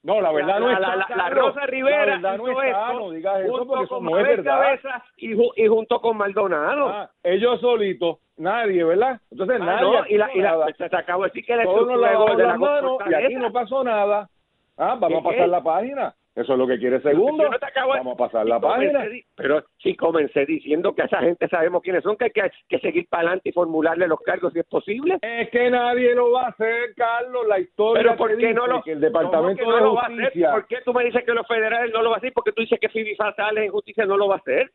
no, 0.00 0.20
la 0.20 0.30
verdad 0.30 0.60
no 0.60 0.70
es 0.70 0.78
la, 0.78 1.06
la, 1.16 1.30
Rosa 1.30 1.66
Rivera 1.66 2.18
la 2.20 2.36
no 2.36 2.62
está, 2.62 2.92
no 2.92 3.10
digas 3.10 3.40
eso 3.40 3.66
porque 3.66 3.84
eso 3.84 4.00
no 4.00 4.18
es 4.18 4.26
verdad. 4.26 4.78
Y, 5.16 5.32
y, 5.32 5.66
junto 5.66 6.00
con 6.00 6.16
Maldonado. 6.16 6.88
Ah, 6.88 7.10
ellos 7.24 7.60
solitos, 7.60 8.18
nadie, 8.36 8.84
¿verdad? 8.84 9.20
Entonces 9.30 9.58
ah, 9.60 9.64
nadie. 9.64 10.14
y 10.14 10.16
la, 10.16 10.32
y 10.34 10.40
la, 10.40 10.66
se 10.76 10.96
acabó 10.96 11.24
de 11.24 11.30
decir 11.30 11.44
que 11.44 11.56
le 11.56 11.64
Todos 11.64 11.88
nos 11.88 12.00
lavamos 12.00 12.38
las 12.38 12.58
manos 12.58 12.98
y 13.10 13.14
aquí 13.14 13.34
no 13.34 13.52
pasó 13.52 13.82
nada. 13.82 14.28
Ah, 14.76 14.96
vamos 14.98 15.20
a 15.20 15.28
pasar 15.28 15.48
la 15.48 15.62
página. 15.62 16.14
Eso 16.38 16.52
es 16.52 16.58
lo 16.58 16.68
que 16.68 16.78
quiere 16.78 17.00
segundo. 17.00 17.50
Vamos 17.74 18.14
a 18.14 18.16
pasar 18.16 18.46
la 18.46 18.60
página. 18.60 19.04
Pero 19.34 19.64
si 19.78 19.96
comencé 19.96 20.46
diciendo 20.46 20.94
que 20.94 21.02
a 21.02 21.06
esa 21.06 21.18
gente 21.18 21.48
sabemos 21.48 21.82
quiénes 21.82 22.04
son, 22.04 22.16
que 22.16 22.26
hay 22.26 22.50
que, 22.68 22.78
seguir 22.78 23.08
para 23.08 23.22
adelante 23.22 23.48
y 23.48 23.52
formularle 23.52 24.06
los 24.06 24.20
cargos 24.20 24.52
si 24.52 24.60
es 24.60 24.66
posible. 24.66 25.18
Es 25.20 25.50
que 25.50 25.68
nadie 25.68 26.14
lo 26.14 26.30
va 26.30 26.42
a 26.44 26.48
hacer, 26.50 26.94
Carlos. 26.94 27.44
La 27.48 27.58
historia 27.58 28.02
pero 28.04 28.16
¿por 28.16 28.36
qué 28.36 28.54
no 28.54 28.68
lo, 28.68 28.82
que 28.82 28.92
el 28.92 29.00
Departamento 29.00 29.64
de 29.64 29.80
Justicia... 29.80 30.52
¿Por 30.52 30.66
qué 30.68 30.76
tú 30.84 30.94
me 30.94 31.04
dices 31.04 31.24
que 31.24 31.32
los 31.32 31.46
federales 31.48 31.92
no 31.92 32.02
lo 32.02 32.10
va 32.10 32.16
a 32.16 32.18
hacer? 32.18 32.32
Porque 32.32 32.52
tú 32.52 32.60
dices 32.60 32.78
que 32.78 32.88
Fibi 32.88 33.16
Fatales 33.16 33.64
en 33.64 33.72
justicia 33.72 34.06
no 34.06 34.16
lo 34.16 34.28
va 34.28 34.36
a 34.36 34.38
hacer. 34.38 34.70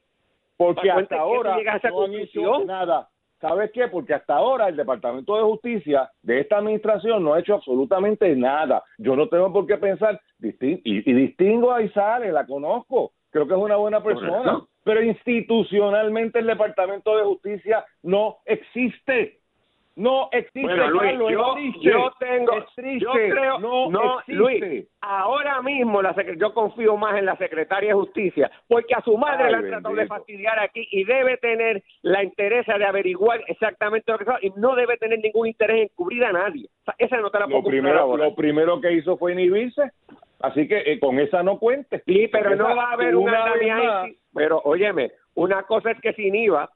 Porque 0.58 0.92
hasta 0.92 1.18
ahora 1.18 1.56
no 1.90 2.04
han 2.04 2.14
hecho 2.14 2.66
nada. 2.66 3.08
¿Sabes 3.44 3.72
qué? 3.74 3.90
Porque 3.90 4.14
hasta 4.14 4.38
ahora 4.38 4.70
el 4.70 4.78
Departamento 4.78 5.36
de 5.36 5.44
Justicia 5.44 6.10
de 6.22 6.40
esta 6.40 6.60
administración 6.60 7.22
no 7.22 7.34
ha 7.34 7.42
hecho 7.42 7.56
absolutamente 7.56 8.34
nada. 8.38 8.82
Yo 8.98 9.18
no 9.18 9.28
tengo 9.28 9.52
por 9.52 9.68
qué 9.68 9.76
pensar, 9.76 10.22
y, 10.42 10.56
y 10.86 11.14
distingo 11.14 11.74
a 11.74 11.82
Isale, 11.82 12.32
la 12.32 12.46
conozco, 12.46 13.12
creo 13.32 13.46
que 13.46 13.54
es 13.54 13.60
una 13.60 13.76
buena 13.76 14.02
persona, 14.02 14.62
pero 14.86 15.04
institucionalmente 15.04 16.40
el 16.40 16.48
Departamento 16.48 17.18
de 17.18 17.24
Justicia 17.24 17.84
no 18.02 18.38
existe. 18.46 19.42
No 19.96 20.30
existe, 20.32 20.62
bueno, 20.62 20.90
Luis, 20.90 21.76
yo, 21.82 22.12
tengo, 22.20 22.66
yo 23.00 23.12
creo, 23.12 23.60
no, 23.60 23.92
no 23.92 24.22
Luis, 24.26 24.88
ahora 25.02 25.62
mismo 25.62 26.02
la 26.02 26.16
yo 26.36 26.52
confío 26.52 26.98
más 26.98 27.20
en 27.20 27.28
la 27.28 27.38
Secretaria 27.38 27.90
de 27.90 27.94
Justicia, 27.94 28.50
porque 28.68 28.96
a 28.96 29.02
su 29.02 29.16
madre 29.20 29.52
la 29.52 29.60
han 29.60 29.68
tratado 29.68 29.94
de 29.94 30.08
fastidiar 30.08 30.58
aquí 30.58 30.88
y 30.92 31.04
debe 31.04 31.38
tener 31.38 31.84
la 32.02 32.24
interés 32.24 32.66
de 32.66 32.84
averiguar 32.84 33.44
exactamente 33.48 34.12
lo 34.12 34.18
que 34.18 34.24
es 34.24 34.30
y 34.42 34.60
no 34.60 34.74
debe 34.74 34.98
tener 34.98 35.20
ningún 35.20 35.46
interés 35.46 35.84
en 35.84 35.90
cubrir 35.90 36.26
a 36.26 36.32
nadie. 36.32 36.68
esa 36.98 37.18
no 37.18 37.30
te 37.30 37.40
la 37.40 37.46
lo 37.46 37.64
primero, 37.64 38.18
Lo 38.18 38.34
primero 38.34 38.82
que 38.82 38.94
hizo 38.94 39.16
fue 39.18 39.34
inhibirse, 39.34 39.92
así 40.40 40.68
que 40.68 40.80
eh, 40.80 41.00
con 41.00 41.20
esa 41.20 41.44
no 41.44 41.60
cuente. 41.60 42.02
Sí, 42.08 42.28
pero 42.32 42.56
no 42.56 42.76
va 42.76 42.90
a 42.90 42.94
haber 42.94 43.16
una, 43.16 43.54
una 43.54 44.06
Pero 44.34 44.60
óyeme, 44.66 45.12
una 45.36 45.64
cosa 45.64 45.92
es 45.92 46.00
que 46.00 46.14
se 46.14 46.24
inhiba, 46.24 46.70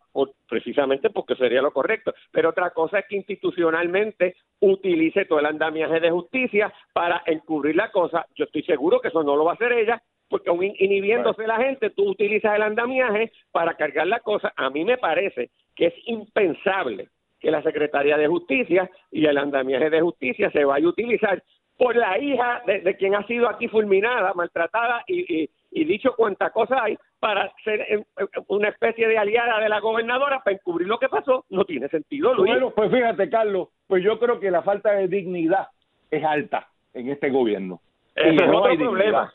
precisamente 0.50 1.10
porque 1.12 1.36
sería 1.36 1.62
lo 1.62 1.72
correcto, 1.72 2.14
pero 2.32 2.50
otra 2.50 2.72
cosa 2.72 3.00
es 3.00 3.06
que 3.08 3.16
institucionalmente 3.16 4.36
utilice 4.60 5.26
todo 5.26 5.40
el 5.40 5.46
andamiaje 5.46 6.00
de 6.00 6.10
justicia 6.10 6.74
para 6.94 7.22
encubrir 7.26 7.76
la 7.76 7.92
cosa. 7.92 8.26
Yo 8.36 8.46
estoy 8.46 8.64
seguro 8.64 9.00
que 9.00 9.10
eso 9.10 9.24
no 9.24 9.36
lo 9.36 9.46
va 9.46 9.52
a 9.52 9.56
hacer 9.56 9.74
ella, 9.74 10.02
porque 10.28 10.50
inhibiéndose 10.52 11.46
la 11.46 11.58
gente, 11.58 11.92
tú 11.92 12.10
utilizas 12.10 12.56
el 12.56 12.64
andamiaje 12.64 13.32
para 13.52 13.76
cargar 13.76 14.08
la 14.08 14.20
cosa. 14.20 14.52
A 14.56 14.70
mí 14.70 14.84
me 14.84 14.98
parece 14.98 15.52
que 15.76 15.88
es 15.88 15.94
impensable 16.06 17.10
que 17.40 17.52
la 17.52 17.62
Secretaría 17.62 18.18
de 18.18 18.28
Justicia 18.28 18.90
y 19.12 19.26
el 19.26 19.38
andamiaje 19.38 19.92
de 19.92 20.02
justicia 20.02 20.50
se 20.52 20.66
vaya 20.66 20.86
a 20.86 20.90
utilizar 20.90 21.44
por 21.78 21.96
la 21.96 22.18
hija 22.18 22.64
de, 22.66 22.96
quien 22.98 23.14
ha 23.14 23.26
sido 23.28 23.48
aquí 23.48 23.68
fulminada, 23.68 24.34
maltratada 24.34 25.04
y, 25.06 25.48
y 25.70 25.86
dicho 25.86 26.16
cuánta 26.18 26.50
cosa 26.50 26.84
hay 26.84 26.98
para 27.20 27.52
ser 27.64 27.82
eh, 27.82 28.04
eh, 28.20 28.26
una 28.48 28.70
especie 28.70 29.08
de 29.08 29.18
aliada 29.18 29.60
de 29.60 29.70
la 29.70 29.80
gobernadora 29.80 30.42
para 30.44 30.56
encubrir 30.56 30.88
lo 30.88 31.00
que 31.00 31.10
pasó, 31.10 31.46
no 31.50 31.66
tiene 31.66 31.88
sentido, 31.90 32.34
Luis. 32.34 32.52
Bueno, 32.52 32.72
pues 32.72 32.92
fíjate, 32.92 33.30
Carlos, 33.30 33.70
pues 33.88 34.04
yo 34.04 34.20
creo 34.20 34.40
que 34.40 34.52
la 34.52 34.62
falta 34.62 34.92
de 34.92 35.08
dignidad 35.08 35.68
es 36.12 36.24
alta 36.24 36.68
en 36.94 37.10
este 37.10 37.30
gobierno. 37.30 37.82
Eso 38.16 38.46
no 38.46 38.66
hay 38.66 38.78
problema. 38.78 39.34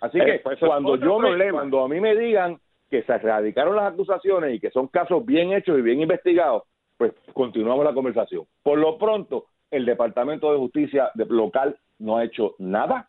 Así 0.00 0.18
que 0.18 0.36
eh, 0.36 0.40
pues 0.42 0.58
cuando 0.58 0.96
yo 0.96 1.18
me, 1.18 1.50
cuando 1.50 1.84
a 1.84 1.88
mí 1.88 2.00
me 2.00 2.16
digan 2.16 2.58
que 2.90 3.02
se 3.02 3.12
erradicaron 3.12 3.76
las 3.76 3.92
acusaciones 3.92 4.54
y 4.54 4.60
que 4.60 4.70
son 4.70 4.88
casos 4.88 5.24
bien 5.24 5.52
hechos 5.52 5.78
y 5.78 5.82
bien 5.82 6.00
investigados, 6.00 6.64
pues 6.98 7.12
continuamos 7.32 7.84
la 7.84 7.94
conversación. 7.94 8.44
Por 8.62 8.78
lo 8.78 8.98
pronto, 8.98 9.46
el 9.70 9.86
Departamento 9.86 10.52
de 10.52 10.58
Justicia 10.58 11.10
local 11.14 11.76
no 11.98 12.18
ha 12.18 12.24
hecho 12.24 12.54
nada 12.58 13.08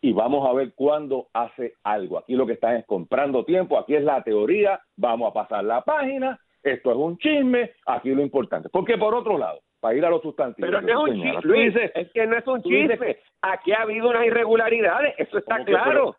y 0.00 0.12
vamos 0.12 0.48
a 0.48 0.52
ver 0.52 0.72
cuándo 0.74 1.28
hace 1.32 1.74
algo. 1.82 2.18
Aquí 2.18 2.34
lo 2.34 2.46
que 2.46 2.54
están 2.54 2.76
es 2.76 2.86
comprando 2.86 3.44
tiempo, 3.44 3.78
aquí 3.78 3.94
es 3.94 4.04
la 4.04 4.22
teoría, 4.22 4.80
vamos 4.96 5.30
a 5.30 5.34
pasar 5.34 5.64
la 5.64 5.82
página, 5.82 6.38
esto 6.62 6.90
es 6.90 6.96
un 6.96 7.18
chisme, 7.18 7.72
aquí 7.86 8.10
lo 8.10 8.22
importante. 8.22 8.68
Porque 8.68 8.98
por 8.98 9.14
otro 9.14 9.38
lado, 9.38 9.60
para 9.80 9.96
ir 9.96 10.04
a 10.04 10.10
los 10.10 10.22
sustantivos. 10.22 10.70
Pero 10.70 10.80
no 10.80 11.06
es 11.06 11.10
un 11.10 11.22
chisme, 11.22 11.40
Luis, 11.42 11.74
es 11.94 12.12
que 12.12 12.26
no 12.26 12.36
es 12.36 12.46
un 12.46 12.62
chisme. 12.62 13.18
Aquí 13.42 13.72
ha 13.72 13.82
habido 13.82 14.10
unas 14.10 14.26
irregularidades, 14.26 15.14
eso 15.18 15.38
está 15.38 15.64
claro. 15.64 16.16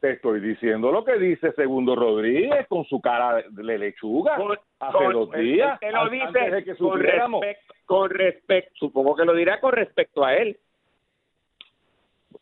Te 0.00 0.12
estoy 0.12 0.38
diciendo 0.40 0.92
lo 0.92 1.04
que 1.04 1.18
dice 1.18 1.50
Segundo 1.52 1.96
Rodríguez 1.96 2.68
con 2.68 2.84
su 2.84 3.00
cara 3.00 3.42
de 3.50 3.78
lechuga 3.78 4.38
hace 4.78 5.04
dos 5.12 5.30
días. 5.32 5.76
Él, 5.80 5.92
lo 5.92 6.08
dice 6.08 6.64
que 6.64 6.76
con, 6.76 7.00
respecto, 7.00 7.74
con 7.84 8.10
respecto, 8.10 8.70
supongo 8.74 9.16
que 9.16 9.24
lo 9.24 9.34
dirá 9.34 9.60
con 9.60 9.72
respecto 9.72 10.24
a 10.24 10.36
él. 10.36 10.56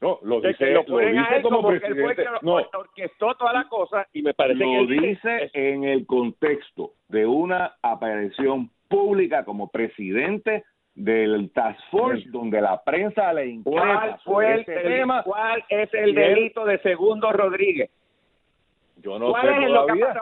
No, 0.00 0.18
lo 0.22 0.40
dice, 0.40 0.72
lo, 0.72 0.82
dice 0.82 1.42
como, 1.42 1.68
presidente. 1.68 2.24
no, 2.42 2.54
orquestó 2.54 3.34
toda 3.36 3.52
la 3.52 3.68
cosa 3.68 4.06
y 4.12 4.22
me 4.22 4.34
parece 4.34 4.64
lo 4.64 4.86
que 4.86 4.94
dice 4.94 5.50
en 5.52 5.84
el 5.84 6.06
contexto 6.06 6.92
de 7.08 7.24
una 7.24 7.76
aparición 7.80 8.70
pública 8.88 9.44
como 9.44 9.70
presidente 9.70 10.64
del 10.94 11.50
Task 11.52 11.78
Force, 11.90 12.24
donde 12.30 12.60
la 12.60 12.82
prensa 12.82 13.32
le 13.32 13.46
inquieta 13.46 13.80
¿Cuál, 13.80 14.18
fue 14.24 14.60
este 14.60 14.80
tema, 14.80 15.22
¿Cuál 15.22 15.62
es 15.68 15.92
el 15.94 16.14
delito 16.14 16.64
de 16.64 16.78
Segundo 16.80 17.30
Rodríguez? 17.32 17.90
Yo 18.96 19.18
no 19.18 19.32
sé 19.34 19.48
todavía. 19.66 20.14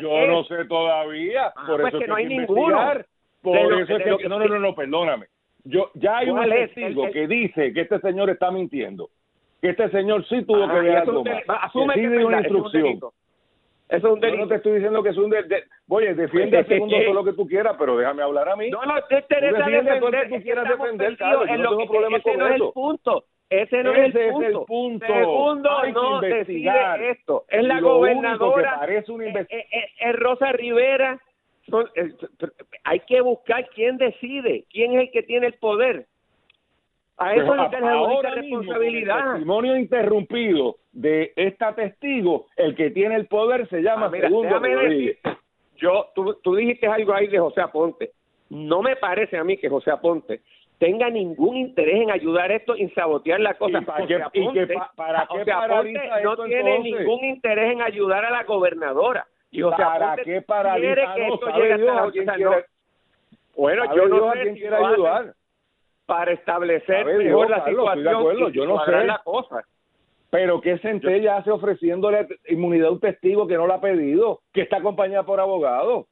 Yo 0.00 0.26
no 0.26 0.44
sé 0.44 0.64
todavía. 0.66 1.52
Ah, 1.56 1.64
por 1.66 1.80
pues 1.80 1.94
eso 1.94 2.00
que 2.00 2.06
no 2.06 2.14
hay 2.14 2.26
ninguno. 2.26 2.92
Por 3.40 3.56
eso 3.56 3.96
es 3.96 4.04
que, 4.04 4.28
no, 4.28 4.38
no, 4.38 4.46
no, 4.46 4.58
no, 4.58 4.74
perdóname. 4.74 5.26
Yo 5.64 5.90
ya 5.94 6.18
hay 6.18 6.30
un 6.30 6.42
testigo 6.48 7.10
que 7.10 7.26
dice 7.26 7.72
que 7.72 7.80
este 7.80 7.98
señor 8.00 8.30
está 8.30 8.50
mintiendo. 8.50 9.08
Que 9.62 9.70
este 9.70 9.88
señor 9.90 10.26
sí 10.28 10.44
tuvo 10.44 10.68
que 10.68 10.80
ver 10.80 10.96
algo 10.98 11.24
Asume 11.48 11.94
que, 11.94 12.24
una 12.24 12.40
instrucción. 12.40 13.00
Eso 13.88 14.06
es 14.08 14.12
un 14.14 14.20
delito. 14.20 14.38
Yo 14.38 14.44
no 14.44 14.48
te 14.48 14.54
estoy 14.56 14.72
diciendo 14.74 15.02
que 15.02 15.08
es 15.10 15.16
un 15.16 15.30
delito. 15.30 15.56
Oye, 15.88 16.14
defiende 16.14 16.58
el 16.58 16.66
segundo 16.66 16.96
todo 17.02 17.14
lo 17.14 17.24
que 17.24 17.32
tú 17.32 17.46
quieras, 17.46 17.76
pero 17.78 17.96
déjame 17.96 18.22
hablar 18.22 18.48
a 18.48 18.56
mí. 18.56 18.70
No, 18.70 18.82
no 18.84 18.94
te 19.08 19.18
interesa 19.18 19.58
defender. 19.66 20.00
Todo 20.00 20.10
lo 20.10 20.20
que 20.20 20.28
tú 20.28 20.42
quieras 20.42 20.68
defender, 20.68 21.16
Carlos. 21.16 21.48
Yo 21.48 21.56
no 21.56 21.70
tengo 21.70 21.86
problema 21.90 22.20
con 22.20 22.38
no 22.38 22.46
eso. 22.46 22.54
Es 22.54 22.60
el 22.60 22.72
punto. 22.72 23.24
Ese 23.50 23.82
no 23.82 23.92
Ese 23.92 24.06
es 24.06 24.14
el 24.14 24.22
punto. 24.22 24.44
Es 24.44 24.50
el 24.50 24.66
punto. 24.66 25.06
Segundo, 25.06 25.78
Hay 25.78 25.92
no 25.92 26.14
investigar. 26.16 26.98
decide 26.98 27.10
esto. 27.10 27.44
Es 27.48 27.64
la 27.64 27.80
gobernadora. 27.80 28.70
Que 28.70 28.78
parece 28.78 29.12
una 29.12 29.26
es, 29.26 29.46
es, 29.48 29.84
es 29.98 30.16
Rosa 30.16 30.52
Rivera. 30.52 31.20
Son, 31.68 31.88
hay 32.84 33.00
que 33.00 33.20
buscar 33.20 33.68
quién 33.74 33.96
decide, 33.96 34.64
quién 34.70 34.94
es 34.94 35.02
el 35.02 35.10
que 35.10 35.22
tiene 35.22 35.46
el 35.46 35.54
poder. 35.54 36.06
A 37.16 37.34
eso 37.34 37.46
pues, 37.46 37.60
es 37.72 37.80
la 37.80 38.30
responsabilidad. 38.34 39.18
el 39.18 39.32
testimonio 39.32 39.76
interrumpido 39.76 40.76
de 40.92 41.32
esta 41.36 41.74
testigo, 41.74 42.46
el 42.56 42.74
que 42.74 42.90
tiene 42.90 43.14
el 43.14 43.26
poder 43.26 43.68
se 43.68 43.82
llama 43.82 44.10
ah, 44.12 44.20
Segundo 44.20 44.60
yo, 45.76 46.06
tú, 46.14 46.34
tú 46.42 46.54
dijiste 46.54 46.86
algo 46.86 47.12
ahí 47.12 47.26
de 47.26 47.38
José 47.38 47.60
Aponte. 47.60 48.12
No 48.48 48.82
me 48.82 48.96
parece 48.96 49.36
a 49.36 49.44
mí 49.44 49.56
que 49.56 49.68
José 49.68 49.90
Aponte 49.90 50.40
tenga 50.78 51.10
ningún 51.10 51.56
interés 51.56 52.02
en 52.02 52.10
ayudar 52.10 52.52
esto 52.52 52.76
y 52.76 52.88
sabotear 52.90 53.40
la 53.40 53.54
cosa. 53.54 53.80
¿Y 53.80 53.84
para 53.84 54.06
qué, 54.06 54.18
para 54.96 55.28
qué 55.44 55.52
Aponte 55.52 56.00
no 56.22 56.36
tiene 56.44 56.78
ningún 56.80 57.24
interés 57.24 57.72
en 57.72 57.82
ayudar 57.82 58.24
a 58.24 58.30
la 58.30 58.44
gobernadora. 58.44 59.26
Y 59.54 59.62
¿Para 59.62 60.16
qué 60.16 60.42
paraliza? 60.42 60.94
quiere 60.94 61.14
que 61.14 61.28
esto 61.28 61.46
llegue 61.50 61.88
hasta 61.88 62.38
la 62.38 62.64
Bueno, 63.56 63.94
yo 63.94 64.08
no 64.08 64.32
sé 64.32 64.40
quién 64.42 64.54
quiere 64.56 64.76
ayudar 64.76 65.34
para 66.06 66.32
establecer 66.32 67.06
mejor 67.06 67.50
la 67.50 67.64
situación 67.64 68.52
yo 68.52 68.66
no 68.66 68.84
sé 68.84 69.04
la 69.04 69.18
cosa. 69.18 69.64
Pero 70.30 70.60
¿qué 70.60 70.78
centella 70.78 71.36
hace 71.36 71.52
ofreciéndole 71.52 72.26
inmunidad 72.48 72.88
a 72.88 72.90
un 72.90 72.98
testigo 72.98 73.46
que 73.46 73.56
no 73.56 73.68
la 73.68 73.74
ha 73.74 73.80
pedido, 73.80 74.40
que 74.52 74.62
está 74.62 74.78
acompañada 74.78 75.22
por 75.22 75.38
abogado? 75.38 76.08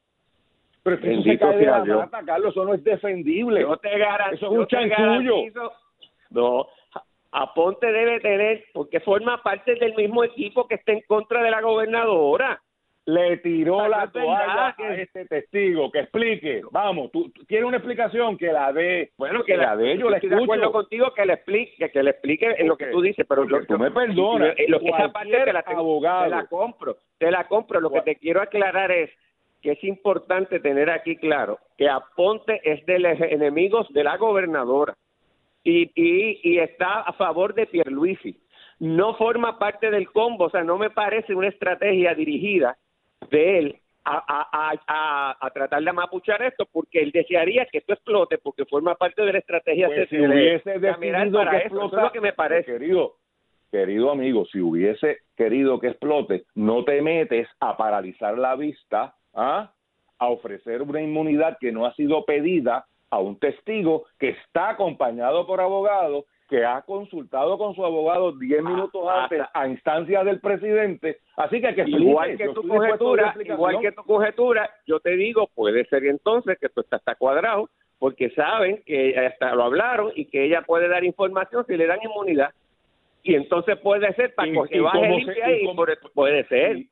Pero 0.81 0.95
eso 0.95 1.23
se 1.23 1.37
cae 1.37 1.57
de 1.57 1.65
la 1.65 1.83
mata, 1.83 2.23
Carlos, 2.25 2.51
eso 2.51 2.63
no 2.63 2.73
es 2.73 2.83
defendible. 2.85 3.59
Yo 3.59 3.75
te 3.75 3.89
Eso 3.93 4.05
es 4.31 4.43
un 4.43 4.67
chanchullo. 4.67 5.35
No, 6.29 6.67
Aponte 7.33 7.91
debe 7.91 8.21
tener, 8.21 8.63
porque 8.73 9.01
forma 9.01 9.43
parte 9.43 9.75
del 9.75 9.93
mismo 9.95 10.23
equipo 10.23 10.65
que 10.65 10.75
está 10.75 10.93
en 10.93 11.01
contra 11.01 11.43
de 11.43 11.51
la 11.51 11.59
gobernadora 11.59 12.62
le 13.05 13.37
tiró 13.37 13.87
la 13.87 14.09
toalla 14.09 14.75
a 14.77 14.95
este 14.95 15.25
testigo, 15.25 15.91
que 15.91 15.99
explique. 15.99 16.61
Vamos, 16.71 17.11
tú, 17.11 17.31
quieres 17.47 17.67
una 17.67 17.77
explicación 17.77 18.37
que 18.37 18.51
la 18.51 18.71
dé. 18.71 19.11
Bueno, 19.17 19.43
que, 19.43 19.57
la 19.57 19.75
dé, 19.75 19.97
yo 19.97 20.09
le 20.09 20.17
escucho. 20.17 20.35
de 20.35 20.43
acuerdo 20.43 20.71
contigo 20.71 21.13
que 21.13 21.25
le 21.25 21.33
explique, 21.33 21.89
que 21.89 22.03
le 22.03 22.11
explique 22.11 22.55
en 22.57 22.67
lo 22.67 22.77
que 22.77 22.87
tú 22.87 23.01
dices, 23.01 23.25
pero 23.27 23.47
yo, 23.47 23.65
tú 23.65 23.77
me 23.77 23.91
perdonas. 23.91 24.55
Lo 24.67 24.79
que 24.79 24.87
esa 24.87 25.09
parte 25.11 25.31
te 25.31 25.53
la, 25.53 25.59
abogado. 25.59 26.23
te 26.23 26.29
la 26.29 26.45
compro, 26.45 26.97
te 27.17 27.31
la 27.31 27.47
compro. 27.47 27.81
Lo 27.81 27.91
que 27.91 28.01
te 28.01 28.15
quiero 28.15 28.41
aclarar 28.41 28.91
es 28.91 29.09
que 29.61 29.71
es 29.71 29.83
importante 29.83 30.59
tener 30.59 30.89
aquí 30.89 31.17
claro 31.17 31.59
que 31.77 31.89
Aponte 31.89 32.61
es 32.63 32.85
de 32.85 32.99
los 32.99 33.19
enemigos 33.19 33.87
de 33.93 34.03
la 34.03 34.17
gobernadora 34.17 34.95
y, 35.63 35.91
y, 35.95 36.39
y 36.43 36.59
está 36.59 37.01
a 37.01 37.13
favor 37.13 37.53
de 37.53 37.65
Pierluisi. 37.65 38.39
No 38.79 39.15
forma 39.15 39.59
parte 39.59 39.91
del 39.91 40.11
combo, 40.11 40.45
o 40.45 40.49
sea, 40.49 40.63
no 40.63 40.77
me 40.77 40.89
parece 40.89 41.33
una 41.33 41.47
estrategia 41.47 42.13
dirigida 42.15 42.77
de 43.29 43.59
él 43.59 43.79
a, 44.05 44.75
a, 44.87 45.37
a, 45.39 45.49
tratar 45.51 45.81
de 45.81 45.89
amapuchar 45.89 46.41
esto 46.41 46.67
porque 46.71 47.01
él 47.01 47.11
desearía 47.11 47.65
que 47.71 47.77
esto 47.77 47.93
explote 47.93 48.37
porque 48.37 48.65
forma 48.65 48.95
parte 48.95 49.21
de 49.23 49.33
la 49.33 49.39
estrategia 49.39 49.87
pues 49.87 50.09
si 50.09 50.19
hubiese 50.19 50.79
decidido 50.79 51.31
para 51.31 51.51
que 51.51 51.67
eso, 51.67 51.85
es 51.85 51.93
lo 51.93 52.11
que 52.11 52.21
me 52.21 52.33
parece 52.33 52.71
querido 52.71 53.15
querido 53.71 54.11
amigo 54.11 54.45
si 54.47 54.59
hubiese 54.59 55.19
querido 55.37 55.79
que 55.79 55.87
explote 55.87 56.43
no 56.55 56.83
te 56.83 57.01
metes 57.01 57.47
a 57.61 57.77
paralizar 57.77 58.37
la 58.37 58.55
vista 58.55 59.15
¿ah? 59.33 59.71
a 60.19 60.27
ofrecer 60.27 60.81
una 60.81 61.01
inmunidad 61.01 61.57
que 61.59 61.71
no 61.71 61.85
ha 61.85 61.93
sido 61.93 62.25
pedida 62.25 62.85
a 63.09 63.19
un 63.19 63.39
testigo 63.39 64.05
que 64.19 64.29
está 64.29 64.71
acompañado 64.71 65.47
por 65.47 65.61
abogado 65.61 66.25
que 66.49 66.65
ha 66.65 66.81
consultado 66.81 67.57
con 67.57 67.75
su 67.75 67.85
abogado 67.85 68.31
10 68.33 68.59
ah, 68.59 68.69
minutos 68.69 69.03
antes 69.09 69.41
a 69.53 69.67
instancia 69.67 70.23
del 70.23 70.39
presidente. 70.39 71.17
Así 71.35 71.61
que, 71.61 71.73
que 71.73 71.83
igual 71.87 72.37
que 72.37 72.49
tu 72.49 72.67
conjetura, 72.67 73.35
igual 73.43 73.79
que 73.79 73.91
tu 73.91 74.03
conjetura, 74.03 74.69
yo 74.85 74.99
te 74.99 75.11
digo, 75.15 75.49
puede 75.55 75.85
ser 75.85 76.05
entonces 76.05 76.57
que 76.59 76.67
esto 76.67 76.81
está, 76.81 76.97
está 76.97 77.15
cuadrado, 77.15 77.69
porque 77.99 78.29
saben 78.31 78.83
que 78.85 79.17
hasta 79.17 79.55
lo 79.55 79.63
hablaron 79.63 80.11
y 80.15 80.25
que 80.25 80.43
ella 80.43 80.61
puede 80.61 80.87
dar 80.89 81.03
información 81.03 81.65
si 81.65 81.77
le 81.77 81.87
dan 81.87 81.99
inmunidad. 82.03 82.51
Y 83.23 83.35
entonces 83.35 83.77
puede 83.77 84.13
ser 84.15 84.35
para 84.35 84.51
que 84.67 84.81
baje 84.81 85.09
limpia 85.09 85.57
y, 85.57 85.65
puede 86.13 86.43
ser. 86.47 86.83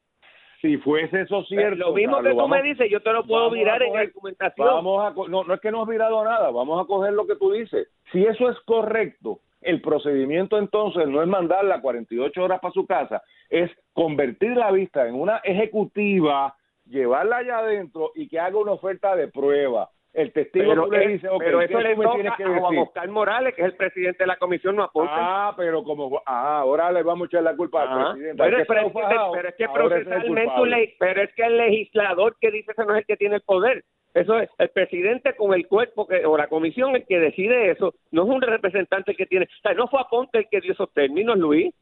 Si 0.62 0.78
fuese 0.78 1.22
eso 1.22 1.44
cierto. 1.46 1.76
Lo 1.76 1.94
mismo 1.94 2.22
que 2.22 2.30
tú 2.30 2.48
me 2.48 2.62
dices, 2.62 2.90
yo 2.90 3.02
te 3.02 3.12
lo 3.12 3.26
puedo 3.26 3.50
mirar 3.50 3.82
en 3.82 3.94
la 3.94 4.06
documentación. 4.06 4.68
Vamos 4.68 5.04
a, 5.04 5.30
no, 5.30 5.44
no 5.44 5.54
es 5.54 5.60
que 5.60 5.72
no 5.72 5.82
has 5.82 5.88
mirado 5.88 6.24
nada, 6.24 6.52
vamos 6.52 6.82
a 6.82 6.86
coger 6.86 7.14
lo 7.14 7.26
que 7.26 7.36
tú 7.36 7.52
dices. 7.52 7.88
Si 8.12 8.24
eso 8.24 8.50
es 8.50 8.60
correcto, 8.62 9.40
el 9.62 9.82
procedimiento 9.82 10.58
entonces 10.58 11.08
no 11.08 11.22
es 11.22 11.28
mandarla 11.28 11.82
48 11.82 12.44
horas 12.44 12.60
para 12.60 12.74
su 12.74 12.86
casa, 12.86 13.24
es 13.50 13.72
convertir 13.94 14.56
la 14.56 14.72
vista 14.72 15.08
en 15.08 15.16
una 15.16 15.38
ejecutiva, 15.38 16.56
llevarla 16.86 17.38
allá 17.38 17.60
adentro 17.60 18.12
y 18.16 18.28
que 18.28 18.40
haga 18.40 18.58
una 18.58 18.74
oferta 18.74 19.16
de 19.16 19.28
prueba. 19.28 19.90
El 20.14 20.34
testigo 20.34 20.72
pero, 20.72 20.88
le 20.88 21.08
dice, 21.08 21.30
pero 21.40 21.62
eso 21.62 21.80
le 21.80 21.96
toca 21.96 22.36
que 22.36 22.44
a 22.44 22.82
Oscar 22.82 23.08
Morales, 23.10 23.56
que 23.56 23.62
es 23.62 23.68
el 23.68 23.76
presidente 23.78 24.24
de 24.24 24.28
la 24.28 24.36
comisión, 24.36 24.76
no 24.76 24.84
aporta. 24.84 25.14
Ah, 25.16 25.54
pero 25.56 25.84
como, 25.86 26.22
ah, 26.26 26.60
ahora 26.60 26.92
le 26.92 27.02
vamos 27.02 27.26
a 27.26 27.28
echar 27.28 27.44
la 27.44 27.56
culpa 27.56 27.84
al 27.84 27.88
ah, 27.90 28.12
presidente. 28.12 28.44
Pero, 28.44 28.58
pero, 28.68 29.48
es 29.48 29.56
que, 29.56 29.70
procesalmente, 29.70 30.96
pero 31.00 31.22
es 31.22 31.34
que 31.34 31.44
el 31.44 31.58
legislador 31.58 32.36
que 32.42 32.52
dice 32.52 32.74
eso 32.74 32.84
no 32.84 32.94
es 32.94 33.00
el 33.00 33.06
que 33.06 33.16
tiene 33.16 33.36
el 33.36 33.42
poder. 33.42 33.86
Eso 34.14 34.38
es 34.38 34.50
el 34.58 34.70
presidente 34.70 35.34
con 35.38 35.54
el 35.54 35.66
cuerpo 35.68 36.06
que, 36.06 36.26
o 36.26 36.36
la 36.36 36.48
comisión 36.48 36.94
el 36.98 37.06
que 37.06 37.18
decide 37.18 37.72
eso, 37.72 37.94
no 38.12 38.24
es 38.24 38.30
un 38.30 38.42
representante 38.42 39.16
que 39.16 39.26
tiene, 39.26 39.46
o 39.46 39.62
sea, 39.62 39.74
no 39.74 39.88
fue 39.88 40.02
Aponte 40.02 40.40
el 40.40 40.50
que 40.50 40.60
dio 40.60 40.74
esos 40.74 40.92
términos, 40.92 41.38
Luis. 41.38 41.74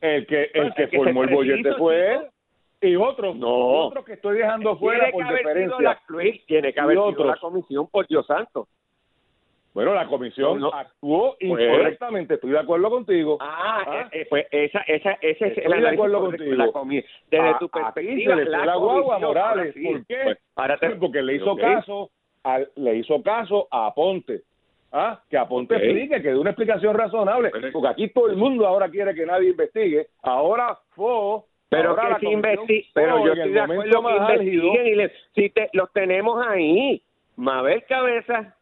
El 0.00 0.26
que 0.26 0.50
el 0.52 0.74
que, 0.74 0.88
formó 0.88 1.22
el 1.22 1.30
bollete 1.32 1.74
fue 1.74 2.14
él 2.14 2.20
y 2.88 2.96
otros, 2.96 3.36
no. 3.36 3.86
otros 3.86 4.04
que 4.04 4.14
estoy 4.14 4.38
dejando 4.38 4.76
fuera 4.78 5.10
por 5.10 5.26
diferencia. 5.26 5.80
La, 5.80 6.00
Luis, 6.08 6.44
tiene 6.46 6.72
que 6.72 6.80
haber 6.80 6.96
sido 6.96 7.24
la 7.24 7.36
comisión 7.36 7.86
por 7.88 8.06
Dios 8.06 8.26
santo. 8.26 8.68
Bueno, 9.76 9.92
la 9.92 10.06
comisión 10.06 10.64
actuó 10.72 11.36
pues, 11.38 11.50
incorrectamente, 11.50 12.34
estoy 12.36 12.52
de 12.52 12.60
acuerdo 12.60 12.88
contigo. 12.88 13.36
Ah, 13.42 13.84
¿Ah? 13.86 14.08
Eh, 14.10 14.22
eh, 14.22 14.26
pues 14.30 14.46
esa, 14.50 14.80
esa, 14.86 15.18
ese 15.20 15.48
es 15.48 15.58
el 15.58 15.82
de 15.82 15.88
acuerdo 15.90 16.20
contigo. 16.20 16.54
La 16.54 16.70
Desde 17.30 17.58
tu 17.60 17.68
perspectiva, 17.68 18.36
la, 18.36 18.64
la 18.64 18.76
guagua 18.76 19.18
Morales, 19.18 19.74
¿por 19.74 20.06
qué? 20.06 20.36
Pues, 20.54 20.96
porque 20.98 21.22
le 21.22 21.34
hizo 21.34 21.54
caso, 21.56 22.10
le 22.76 22.96
hizo 22.96 23.22
caso 23.22 23.68
a 23.70 23.88
Aponte. 23.88 24.44
¿Ah? 24.92 25.20
Que 25.28 25.36
Aponte 25.36 25.76
explique, 25.76 26.22
que 26.22 26.28
dé 26.30 26.38
una 26.38 26.52
explicación 26.52 26.94
razonable, 26.94 27.50
porque 27.70 27.88
aquí 27.88 28.08
todo 28.08 28.28
el 28.28 28.36
mundo 28.36 28.66
ahora 28.66 28.88
quiere 28.88 29.14
que 29.14 29.26
nadie 29.26 29.50
investigue. 29.50 30.06
Ahora 30.22 30.78
fue 30.94 31.42
pero 31.68 31.96
que 31.96 32.02
si 32.20 32.26
investigue, 32.26 32.86
pero 32.94 33.24
yo 33.24 33.32
estoy 33.32 33.52
de 33.52 33.60
acuerdo 33.60 34.02
que 34.02 34.16
investiguen 34.16 34.86
y 34.86 34.94
le, 34.94 35.12
si 35.34 35.50
te, 35.50 35.68
los 35.72 35.92
tenemos 35.92 36.44
ahí, 36.46 37.02
Mabel 37.36 37.84
Cabeza, 37.88 38.56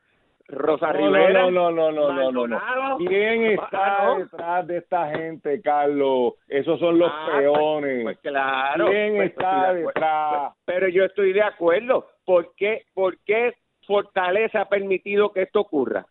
Rosa 0.48 0.92
Rivera. 0.92 1.42
No, 1.42 1.50
no, 1.50 1.70
no, 1.70 1.90
no, 1.92 2.32
no, 2.32 2.46
no, 2.46 2.98
¿Quién 2.98 3.44
está 3.46 4.14
detrás 4.18 4.66
de 4.66 4.78
esta 4.78 5.10
gente, 5.10 5.60
Carlos? 5.62 6.34
Esos 6.48 6.78
son 6.78 6.98
los 6.98 7.10
ah, 7.10 7.26
pues, 7.26 7.38
peones. 7.38 8.02
Pues, 8.02 8.18
claro. 8.18 8.86
¿Quién 8.86 9.16
pues, 9.16 9.30
está 9.30 9.72
detrás? 9.72 10.52
pero 10.64 10.88
yo 10.88 11.04
estoy 11.04 11.32
de 11.32 11.42
acuerdo. 11.42 12.08
¿Por 12.24 12.54
qué, 12.56 12.82
¿Por 12.94 13.18
qué 13.24 13.54
Fortaleza 13.86 14.62
ha 14.62 14.68
permitido 14.68 15.32
que 15.32 15.42
esto 15.42 15.60
ocurra? 15.60 16.06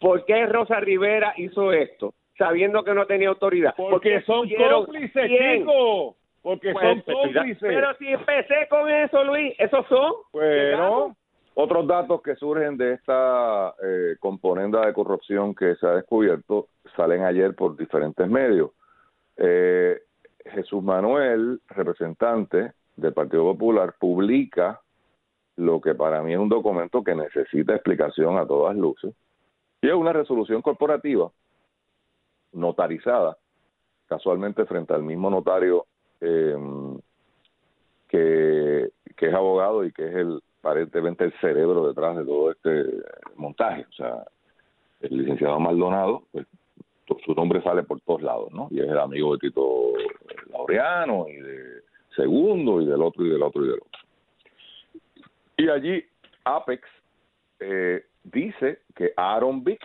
¿Por 0.00 0.24
qué 0.24 0.46
Rosa 0.46 0.80
Rivera 0.80 1.34
hizo 1.36 1.72
esto? 1.72 2.14
Sabiendo 2.36 2.82
que 2.82 2.94
no 2.94 3.06
tenía 3.06 3.28
autoridad. 3.28 3.74
Porque 3.76 4.20
son 4.22 4.48
cómplices, 4.48 5.28
chicos. 5.28 6.16
Porque 6.42 6.72
son 6.72 7.00
cómplices. 7.02 7.58
Pero 7.60 7.94
si 7.98 8.08
empecé 8.08 8.66
con 8.68 8.90
eso, 8.90 9.24
Luis, 9.24 9.54
esos 9.58 9.86
son. 9.86 10.12
Bueno, 10.32 11.16
otros 11.54 11.86
datos 11.86 12.22
que 12.22 12.34
surgen 12.36 12.76
de 12.76 12.94
esta 12.94 13.74
eh, 13.82 14.16
componenda 14.18 14.86
de 14.86 14.92
corrupción 14.92 15.54
que 15.54 15.76
se 15.76 15.86
ha 15.86 15.92
descubierto 15.92 16.68
salen 16.96 17.22
ayer 17.24 17.54
por 17.54 17.76
diferentes 17.76 18.26
medios. 18.28 18.70
Eh, 19.36 20.00
Jesús 20.46 20.82
Manuel, 20.82 21.60
representante 21.68 22.72
del 22.96 23.12
Partido 23.12 23.44
Popular, 23.44 23.94
publica 23.98 24.80
lo 25.56 25.80
que 25.80 25.94
para 25.94 26.22
mí 26.22 26.32
es 26.32 26.38
un 26.38 26.48
documento 26.48 27.04
que 27.04 27.14
necesita 27.14 27.74
explicación 27.74 28.38
a 28.38 28.46
todas 28.46 28.74
luces, 28.74 29.14
y 29.80 29.88
es 29.88 29.94
una 29.94 30.12
resolución 30.12 30.62
corporativa 30.62 31.30
notarizada, 32.52 33.36
casualmente 34.06 34.64
frente 34.64 34.94
al 34.94 35.02
mismo 35.02 35.30
notario 35.30 35.86
eh, 36.22 36.56
que, 38.08 38.90
es 39.18 39.34
abogado 39.34 39.84
y 39.84 39.92
que 39.92 40.08
es 40.08 40.14
el 40.16 40.42
aparentemente 40.60 41.24
el 41.24 41.32
cerebro 41.40 41.88
detrás 41.88 42.16
de 42.16 42.24
todo 42.24 42.52
este 42.52 42.84
montaje. 43.36 43.84
O 43.88 43.92
sea, 43.92 44.24
el 45.00 45.18
licenciado 45.18 45.58
Maldonado, 45.58 46.22
pues 46.30 46.46
su 47.24 47.34
nombre 47.34 47.62
sale 47.62 47.82
por 47.82 48.00
todos 48.00 48.22
lados, 48.22 48.52
¿no? 48.52 48.68
Y 48.70 48.80
es 48.80 48.88
el 48.88 48.98
amigo 48.98 49.32
de 49.32 49.38
Tito 49.40 49.92
Laureano 50.50 51.26
y 51.28 51.36
de 51.36 51.82
Segundo 52.14 52.80
y 52.80 52.86
del 52.86 53.02
otro 53.02 53.24
y 53.24 53.30
del 53.30 53.42
otro 53.42 53.64
y 53.64 53.68
del 53.68 53.80
otro. 53.80 54.00
Y 55.56 55.68
allí 55.68 56.04
Apex 56.44 56.88
eh, 57.60 58.04
dice 58.24 58.80
que 58.94 59.12
Aaron 59.16 59.64
Vick 59.64 59.80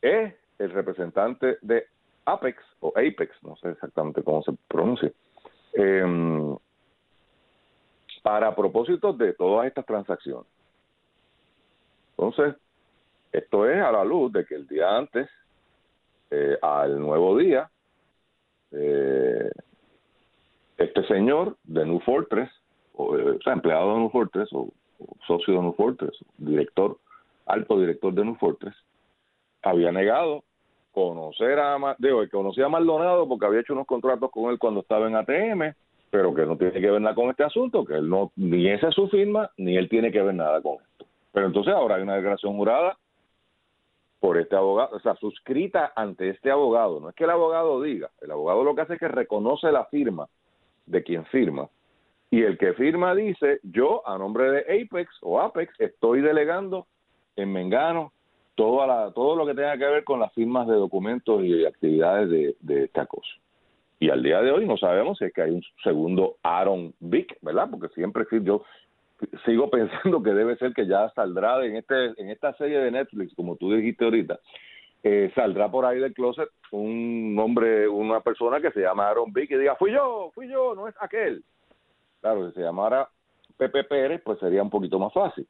es 0.00 0.34
el 0.58 0.70
representante 0.70 1.58
de 1.62 1.86
Apex 2.24 2.62
o 2.80 2.88
Apex, 2.96 3.30
no 3.42 3.56
sé 3.56 3.70
exactamente 3.70 4.22
cómo 4.22 4.42
se 4.42 4.52
pronuncia, 4.68 5.12
eh, 5.74 6.56
para 8.22 8.54
propósitos 8.54 9.18
de 9.18 9.32
todas 9.34 9.66
estas 9.66 9.84
transacciones. 9.84 10.46
Entonces, 12.16 12.54
esto 13.32 13.68
es 13.68 13.82
a 13.82 13.90
la 13.90 14.04
luz 14.04 14.32
de 14.32 14.44
que 14.44 14.54
el 14.54 14.66
día 14.68 14.96
antes, 14.96 15.28
eh, 16.30 16.56
al 16.62 17.00
nuevo 17.00 17.36
día, 17.36 17.70
eh, 18.70 19.50
este 20.78 21.06
señor 21.06 21.56
de 21.64 21.84
New 21.84 22.00
Fortress, 22.00 22.50
o, 22.94 23.16
eh, 23.16 23.38
sea, 23.42 23.54
empleado 23.54 23.94
de 23.94 24.00
New 24.00 24.10
Fortress, 24.10 24.48
o, 24.52 24.68
socio 25.26 25.54
de 25.54 25.60
New 25.60 25.74
Fortress, 25.74 26.16
director, 26.38 26.98
alto 27.46 27.80
director 27.80 28.14
de 28.14 28.24
New 28.24 28.36
Fortress, 28.36 28.74
había 29.62 29.90
negado 29.90 30.44
conocer 30.92 31.58
a, 31.58 31.96
digo, 31.98 32.22
conocía 32.30 32.66
a 32.66 32.68
Maldonado 32.68 33.26
porque 33.28 33.46
había 33.46 33.60
hecho 33.60 33.72
unos 33.72 33.86
contratos 33.86 34.30
con 34.30 34.50
él 34.50 34.58
cuando 34.58 34.80
estaba 34.80 35.08
en 35.08 35.16
ATM, 35.16 35.74
pero 36.10 36.34
que 36.34 36.46
no 36.46 36.56
tiene 36.56 36.80
que 36.80 36.90
ver 36.90 37.00
nada 37.00 37.14
con 37.14 37.30
este 37.30 37.42
asunto, 37.42 37.84
que 37.84 37.94
él 37.94 38.08
no, 38.08 38.30
ni 38.36 38.68
esa 38.68 38.88
es 38.88 38.94
su 38.94 39.08
firma, 39.08 39.50
ni 39.56 39.76
él 39.76 39.88
tiene 39.88 40.12
que 40.12 40.22
ver 40.22 40.34
nada 40.34 40.60
con 40.60 40.74
esto. 40.74 41.06
Pero 41.32 41.46
entonces 41.46 41.72
ahora 41.72 41.96
hay 41.96 42.02
una 42.02 42.16
declaración 42.16 42.54
jurada 42.56 42.96
por 44.20 44.38
este 44.38 44.54
abogado, 44.54 44.94
o 44.94 45.00
sea, 45.00 45.16
suscrita 45.16 45.92
ante 45.96 46.28
este 46.28 46.50
abogado. 46.50 47.00
No 47.00 47.08
es 47.08 47.14
que 47.14 47.24
el 47.24 47.30
abogado 47.30 47.80
diga, 47.80 48.10
el 48.20 48.30
abogado 48.30 48.62
lo 48.62 48.74
que 48.74 48.82
hace 48.82 48.94
es 48.94 49.00
que 49.00 49.08
reconoce 49.08 49.72
la 49.72 49.86
firma 49.86 50.28
de 50.86 51.02
quien 51.02 51.24
firma. 51.26 51.68
Y 52.30 52.42
el 52.42 52.56
que 52.56 52.72
firma 52.74 53.14
dice, 53.14 53.60
yo 53.62 54.06
a 54.06 54.16
nombre 54.18 54.50
de 54.50 54.82
Apex 54.82 55.10
o 55.22 55.40
Apex 55.40 55.74
estoy 55.80 56.20
delegando 56.20 56.86
en 57.36 57.52
Mengano 57.52 58.12
todo, 58.54 58.86
la, 58.86 59.12
todo 59.12 59.36
lo 59.36 59.46
que 59.46 59.54
tenga 59.54 59.76
que 59.78 59.86
ver 59.86 60.04
con 60.04 60.20
las 60.20 60.32
firmas 60.32 60.66
de 60.66 60.74
documentos 60.74 61.42
y 61.42 61.64
actividades 61.64 62.30
de, 62.30 62.56
de 62.60 62.84
esta 62.84 63.06
cosa. 63.06 63.30
Y 63.98 64.10
al 64.10 64.22
día 64.22 64.42
de 64.42 64.50
hoy 64.50 64.66
no 64.66 64.76
sabemos 64.76 65.18
si 65.18 65.26
es 65.26 65.32
que 65.32 65.42
hay 65.42 65.50
un 65.52 65.62
segundo 65.84 66.36
Aaron 66.42 66.92
Vick, 66.98 67.38
¿verdad? 67.40 67.68
Porque 67.70 67.88
siempre 67.94 68.26
yo 68.42 68.64
sigo 69.44 69.70
pensando 69.70 70.22
que 70.22 70.30
debe 70.30 70.56
ser 70.56 70.72
que 70.72 70.86
ya 70.86 71.08
saldrá 71.10 71.64
en 71.64 71.76
este 71.76 72.06
en 72.20 72.30
esta 72.30 72.52
serie 72.54 72.80
de 72.80 72.90
Netflix, 72.90 73.34
como 73.34 73.56
tú 73.56 73.72
dijiste 73.72 74.04
ahorita, 74.04 74.40
eh, 75.04 75.30
saldrá 75.34 75.70
por 75.70 75.84
ahí 75.84 75.98
del 75.98 76.14
closet 76.14 76.48
un 76.72 77.36
hombre, 77.38 77.88
una 77.88 78.20
persona 78.20 78.60
que 78.60 78.70
se 78.72 78.80
llama 78.80 79.08
Aaron 79.08 79.32
Vick 79.32 79.50
y 79.50 79.56
diga, 79.56 79.76
fui 79.76 79.92
yo, 79.92 80.30
fui 80.34 80.48
yo, 80.48 80.74
no 80.74 80.88
es 80.88 80.94
aquel. 81.00 81.44
Claro, 82.20 82.48
si 82.48 82.54
se 82.54 82.62
llamara 82.62 83.08
Pepe 83.56 83.84
Pérez, 83.84 84.20
pues 84.24 84.38
sería 84.38 84.62
un 84.62 84.70
poquito 84.70 84.98
más 84.98 85.12
fácil. 85.12 85.46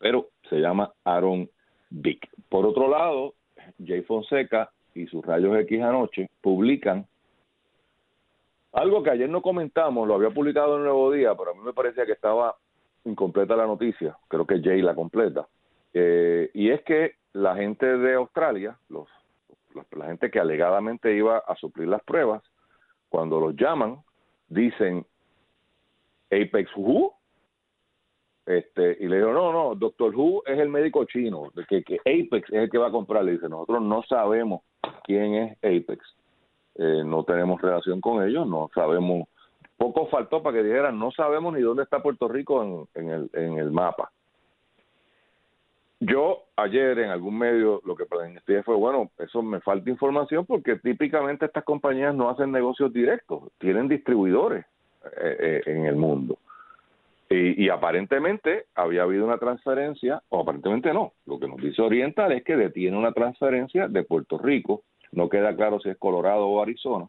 Pero 0.00 0.28
se 0.48 0.56
llama 0.56 0.92
Aaron 1.04 1.48
Vick. 1.90 2.28
Por 2.48 2.66
otro 2.66 2.88
lado, 2.88 3.34
Jay 3.84 4.02
Fonseca 4.02 4.70
y 4.94 5.06
sus 5.06 5.24
rayos 5.24 5.56
X 5.58 5.82
anoche 5.82 6.30
publican 6.40 7.06
algo 8.72 9.02
que 9.02 9.10
ayer 9.10 9.28
no 9.28 9.42
comentamos, 9.42 10.06
lo 10.06 10.14
había 10.14 10.30
publicado 10.30 10.76
en 10.76 10.84
Nuevo 10.84 11.10
Día, 11.10 11.34
pero 11.34 11.50
a 11.50 11.54
mí 11.54 11.60
me 11.60 11.72
parecía 11.72 12.06
que 12.06 12.12
estaba 12.12 12.56
incompleta 13.04 13.56
la 13.56 13.66
noticia, 13.66 14.16
creo 14.28 14.46
que 14.46 14.60
Jay 14.62 14.82
la 14.82 14.94
completa, 14.94 15.48
eh, 15.94 16.50
y 16.52 16.70
es 16.70 16.82
que 16.82 17.14
la 17.32 17.56
gente 17.56 17.86
de 17.86 18.14
Australia, 18.14 18.76
los, 18.88 19.08
la 19.92 20.06
gente 20.06 20.30
que 20.30 20.38
alegadamente 20.38 21.14
iba 21.14 21.38
a 21.38 21.56
suplir 21.56 21.88
las 21.88 22.02
pruebas, 22.02 22.42
cuando 23.08 23.40
los 23.40 23.56
llaman, 23.56 23.98
dicen 24.48 25.06
Apex 26.30 26.70
Who, 26.76 27.14
este, 28.48 28.96
y 29.00 29.08
le 29.08 29.16
digo, 29.16 29.30
no, 29.30 29.52
no, 29.52 29.74
Doctor 29.74 30.16
Who 30.16 30.42
es 30.46 30.58
el 30.58 30.70
médico 30.70 31.04
chino, 31.04 31.52
que, 31.68 31.82
que 31.84 31.96
Apex 31.96 32.48
es 32.50 32.62
el 32.62 32.70
que 32.70 32.78
va 32.78 32.88
a 32.88 32.90
comprar. 32.90 33.22
Le 33.22 33.32
dice, 33.32 33.46
nosotros 33.46 33.82
no 33.82 34.02
sabemos 34.04 34.62
quién 35.04 35.34
es 35.34 35.58
Apex. 35.58 35.98
Eh, 36.76 37.02
no 37.04 37.24
tenemos 37.24 37.60
relación 37.60 38.00
con 38.00 38.26
ellos, 38.26 38.46
no 38.46 38.70
sabemos, 38.74 39.28
poco 39.76 40.06
faltó 40.06 40.42
para 40.42 40.56
que 40.56 40.62
dijeran, 40.62 40.98
no 40.98 41.10
sabemos 41.10 41.52
ni 41.52 41.60
dónde 41.60 41.82
está 41.82 42.00
Puerto 42.00 42.26
Rico 42.26 42.88
en, 42.94 43.10
el, 43.58 43.70
mapa. 43.70 44.10
Yo 46.00 46.44
ayer 46.56 47.00
en 47.00 47.10
algún 47.10 47.36
medio 47.36 47.82
lo 47.84 47.96
que 47.96 48.06
planteé 48.06 48.62
fue, 48.62 48.76
bueno, 48.76 49.10
eso 49.18 49.42
me 49.42 49.60
falta 49.60 49.90
información 49.90 50.46
porque 50.46 50.76
típicamente 50.76 51.44
estas 51.44 51.64
compañías 51.64 52.14
no 52.14 52.30
hacen 52.30 52.50
negocios 52.50 52.94
directos, 52.94 53.42
tienen 53.58 53.88
distribuidores 53.88 54.64
eh, 55.20 55.36
eh, 55.38 55.62
en 55.66 55.84
el 55.84 55.96
mundo. 55.96 56.38
Y, 57.30 57.64
y, 57.64 57.68
aparentemente 57.68 58.66
había 58.74 59.02
habido 59.02 59.26
una 59.26 59.36
transferencia, 59.36 60.22
o 60.30 60.40
aparentemente 60.40 60.94
no, 60.94 61.12
lo 61.26 61.38
que 61.38 61.46
nos 61.46 61.58
dice 61.58 61.82
Oriental 61.82 62.32
es 62.32 62.42
que 62.42 62.56
detiene 62.56 62.96
una 62.96 63.12
transferencia 63.12 63.86
de 63.86 64.02
Puerto 64.02 64.38
Rico 64.38 64.82
no 65.12 65.28
queda 65.28 65.54
claro 65.56 65.80
si 65.80 65.88
es 65.88 65.96
Colorado 65.98 66.46
o 66.46 66.62
Arizona, 66.62 67.08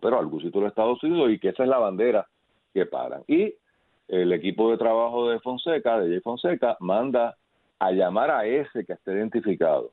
pero 0.00 0.18
algún 0.18 0.40
sitio 0.40 0.60
de 0.60 0.68
Estados 0.68 1.02
Unidos 1.02 1.30
y 1.30 1.38
que 1.38 1.50
esa 1.50 1.64
es 1.64 1.68
la 1.68 1.78
bandera 1.78 2.26
que 2.72 2.86
paran. 2.86 3.22
Y 3.26 3.54
el 4.08 4.32
equipo 4.32 4.70
de 4.70 4.78
trabajo 4.78 5.28
de 5.28 5.40
Fonseca, 5.40 6.00
de 6.00 6.08
Jay 6.08 6.20
Fonseca, 6.20 6.76
manda 6.80 7.36
a 7.78 7.92
llamar 7.92 8.30
a 8.30 8.46
ese 8.46 8.84
que 8.84 8.94
esté 8.94 9.12
identificado, 9.12 9.92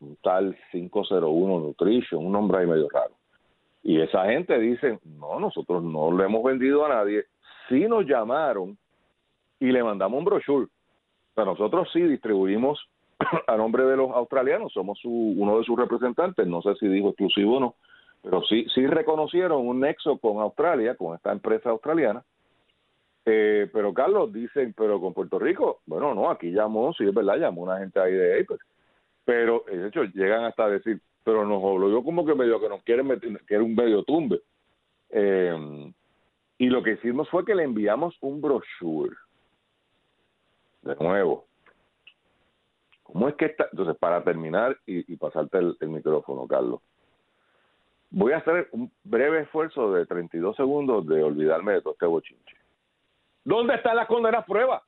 un 0.00 0.16
tal 0.22 0.56
501 0.72 1.60
Nutrition, 1.60 2.24
un 2.24 2.32
nombre 2.32 2.58
ahí 2.58 2.66
medio 2.66 2.88
raro. 2.88 3.14
Y 3.82 4.00
esa 4.00 4.26
gente 4.26 4.58
dice, 4.58 4.98
no, 5.04 5.38
nosotros 5.38 5.82
no 5.82 6.12
le 6.16 6.24
hemos 6.24 6.42
vendido 6.42 6.84
a 6.84 6.88
nadie, 6.88 7.24
sí 7.68 7.86
nos 7.88 8.06
llamaron 8.06 8.76
y 9.60 9.66
le 9.66 9.82
mandamos 9.82 10.18
un 10.18 10.24
brochure, 10.24 10.68
pero 11.34 11.52
nosotros 11.52 11.88
sí 11.92 12.00
distribuimos 12.00 12.78
a 13.46 13.56
nombre 13.56 13.84
de 13.84 13.96
los 13.96 14.10
australianos, 14.10 14.72
somos 14.72 15.00
uno 15.04 15.58
de 15.58 15.64
sus 15.64 15.78
representantes, 15.78 16.46
no 16.46 16.62
sé 16.62 16.74
si 16.76 16.88
dijo 16.88 17.08
exclusivo 17.08 17.56
o 17.56 17.60
no, 17.60 17.74
pero 18.22 18.42
sí, 18.42 18.66
sí 18.74 18.86
reconocieron 18.86 19.66
un 19.66 19.80
nexo 19.80 20.18
con 20.18 20.40
Australia, 20.40 20.94
con 20.96 21.14
esta 21.14 21.32
empresa 21.32 21.70
australiana. 21.70 22.24
Eh, 23.24 23.68
pero 23.72 23.92
Carlos, 23.92 24.32
dicen, 24.32 24.72
pero 24.76 25.00
con 25.00 25.12
Puerto 25.12 25.38
Rico, 25.38 25.80
bueno, 25.86 26.14
no, 26.14 26.30
aquí 26.30 26.52
llamó, 26.52 26.92
sí 26.94 27.04
es 27.04 27.14
verdad, 27.14 27.38
llamó 27.38 27.62
una 27.62 27.78
gente 27.78 27.98
ahí 27.98 28.12
de 28.12 28.40
Apex, 28.40 28.64
pero 29.24 29.64
de 29.66 29.88
hecho 29.88 30.04
llegan 30.04 30.44
hasta 30.44 30.68
decir, 30.68 31.00
pero 31.24 31.44
nos 31.44 31.60
obligó 31.62 32.04
como 32.04 32.24
que 32.24 32.36
medio 32.36 32.60
que 32.60 32.68
nos 32.68 32.82
quieren 32.84 33.08
meter, 33.08 33.40
que 33.46 33.54
era 33.54 33.64
un 33.64 33.74
medio 33.74 34.04
tumbe. 34.04 34.40
Eh, 35.10 35.92
y 36.58 36.68
lo 36.68 36.82
que 36.82 36.92
hicimos 36.92 37.28
fue 37.30 37.44
que 37.44 37.54
le 37.54 37.64
enviamos 37.64 38.16
un 38.20 38.40
brochure, 38.40 39.14
de 40.82 40.94
nuevo, 40.96 41.46
¿Cómo 43.06 43.28
es 43.28 43.36
que 43.36 43.46
está? 43.46 43.68
Entonces, 43.70 43.96
para 43.98 44.24
terminar 44.24 44.76
y, 44.84 45.16
pasarte 45.16 45.58
el, 45.58 45.88
micrófono, 45.88 46.46
Carlos, 46.48 46.80
voy 48.10 48.32
a 48.32 48.38
hacer 48.38 48.68
un 48.72 48.90
breve 49.04 49.42
esfuerzo 49.42 49.92
de 49.92 50.06
32 50.06 50.56
segundos 50.56 51.06
de 51.06 51.22
olvidarme 51.22 51.74
de 51.74 51.82
todo 51.82 51.92
este 51.92 52.06
bochinche. 52.06 52.56
¿Dónde 53.44 53.76
están 53.76 53.94
las 53.94 54.08
condenas 54.08 54.44
pruebas? 54.44 54.82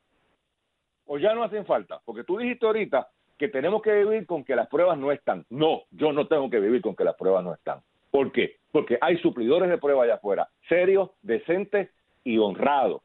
¿O 1.06 1.16
ya 1.16 1.32
no 1.32 1.44
hacen 1.44 1.64
falta? 1.64 2.00
Porque 2.04 2.24
tú 2.24 2.38
dijiste 2.38 2.66
ahorita 2.66 3.08
que 3.38 3.48
tenemos 3.48 3.82
que 3.82 3.94
vivir 3.94 4.26
con 4.26 4.44
que 4.44 4.56
las 4.56 4.66
pruebas 4.66 4.98
no 4.98 5.12
están. 5.12 5.46
No, 5.48 5.82
yo 5.92 6.12
no 6.12 6.26
tengo 6.26 6.50
que 6.50 6.58
vivir 6.58 6.82
con 6.82 6.96
que 6.96 7.04
las 7.04 7.14
pruebas 7.14 7.44
no 7.44 7.54
están. 7.54 7.80
¿Por 8.10 8.32
qué? 8.32 8.56
Porque 8.72 8.98
hay 9.00 9.18
suplidores 9.18 9.68
de 9.68 9.78
pruebas 9.78 10.04
allá 10.04 10.14
afuera, 10.14 10.48
serios, 10.68 11.10
decentes 11.22 11.90
y 12.24 12.38
honrados. 12.38 13.02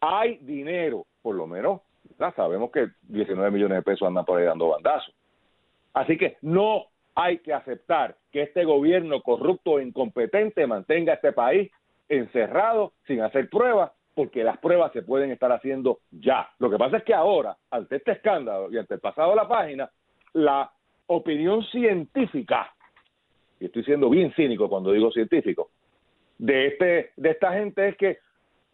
Hay 0.00 0.38
dinero, 0.38 1.06
por 1.22 1.34
lo 1.34 1.46
menos, 1.46 1.80
ya 2.18 2.32
sabemos 2.32 2.70
que 2.70 2.88
19 3.02 3.50
millones 3.50 3.78
de 3.78 3.82
pesos 3.82 4.06
andan 4.06 4.24
por 4.24 4.38
ahí 4.38 4.44
dando 4.44 4.68
bandazos. 4.68 5.14
Así 5.94 6.18
que 6.18 6.36
no 6.42 6.86
hay 7.14 7.38
que 7.38 7.52
aceptar 7.52 8.16
que 8.32 8.42
este 8.42 8.64
gobierno 8.64 9.22
corrupto 9.22 9.78
e 9.78 9.84
incompetente 9.84 10.66
mantenga 10.66 11.14
este 11.14 11.32
país 11.32 11.70
encerrado 12.08 12.92
sin 13.06 13.20
hacer 13.20 13.48
pruebas, 13.48 13.92
porque 14.14 14.44
las 14.44 14.58
pruebas 14.58 14.92
se 14.92 15.02
pueden 15.02 15.30
estar 15.30 15.50
haciendo 15.52 16.00
ya. 16.10 16.48
Lo 16.58 16.70
que 16.70 16.76
pasa 16.76 16.98
es 16.98 17.04
que 17.04 17.14
ahora, 17.14 17.56
ante 17.70 17.96
este 17.96 18.12
escándalo 18.12 18.70
y 18.70 18.78
ante 18.78 18.94
el 18.94 19.00
pasado 19.00 19.30
de 19.30 19.36
la 19.36 19.48
página, 19.48 19.90
la 20.34 20.70
opinión 21.06 21.62
científica, 21.64 22.73
y 23.60 23.66
estoy 23.66 23.84
siendo 23.84 24.10
bien 24.10 24.32
cínico 24.34 24.68
cuando 24.68 24.92
digo 24.92 25.10
científico, 25.12 25.70
de 26.38 26.66
este 26.66 27.10
de 27.16 27.30
esta 27.30 27.52
gente 27.52 27.88
es 27.88 27.96
que 27.96 28.18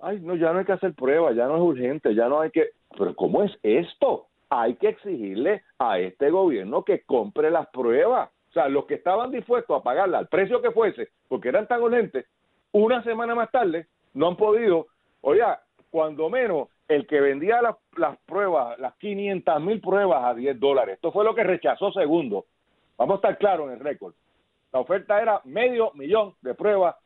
ay, 0.01 0.21
no, 0.21 0.35
ya 0.37 0.53
no 0.53 0.61
hay 0.61 0.64
que 0.64 0.73
hacer 0.73 0.95
pruebas, 0.95 1.37
ya 1.37 1.47
no 1.47 1.57
es 1.57 1.62
urgente, 1.62 2.14
ya 2.14 2.29
no 2.29 2.40
hay 2.40 2.51
que, 2.51 2.71
pero 2.97 3.14
¿cómo 3.14 3.43
es 3.43 3.53
esto? 3.62 4.27
Hay 4.49 4.75
que 4.75 4.88
exigirle 4.88 5.62
a 5.79 5.99
este 5.99 6.31
gobierno 6.31 6.85
que 6.85 7.03
compre 7.03 7.51
las 7.51 7.69
pruebas. 7.69 8.31
O 8.51 8.53
sea, 8.53 8.69
los 8.69 8.87
que 8.87 8.95
estaban 8.95 9.31
dispuestos 9.31 9.79
a 9.79 9.83
pagarla 9.83 10.19
al 10.19 10.29
precio 10.29 10.61
que 10.61 10.73
fuese, 10.73 11.09
porque 11.29 11.49
eran 11.49 11.69
tan 11.69 11.81
urgentes, 11.83 12.27
una 12.73 13.03
semana 13.05 13.35
más 13.35 13.51
tarde 13.51 13.87
no 14.14 14.29
han 14.29 14.37
podido, 14.37 14.88
oiga, 15.21 15.62
cuando 15.90 16.29
menos 16.29 16.69
el 16.88 17.07
que 17.07 17.21
vendía 17.21 17.62
las, 17.62 17.77
las 17.97 18.19
pruebas, 18.27 18.79
las 18.81 18.95
500 18.97 19.61
mil 19.61 19.81
pruebas 19.81 20.25
a 20.25 20.35
10 20.35 20.59
dólares, 20.59 20.95
esto 20.95 21.12
fue 21.12 21.25
lo 21.25 21.35
que 21.35 21.45
rechazó 21.45 21.93
segundo. 21.93 22.47
Vamos 22.97 23.14
a 23.14 23.16
estar 23.16 23.38
claros 23.38 23.69
en 23.69 23.75
el 23.75 23.81
récord. 23.81 24.14
La 24.72 24.80
oferta 24.80 25.20
era 25.20 25.40
medio 25.44 25.90
millón 25.94 26.35
de 26.42 26.54
pruebas 26.54 26.96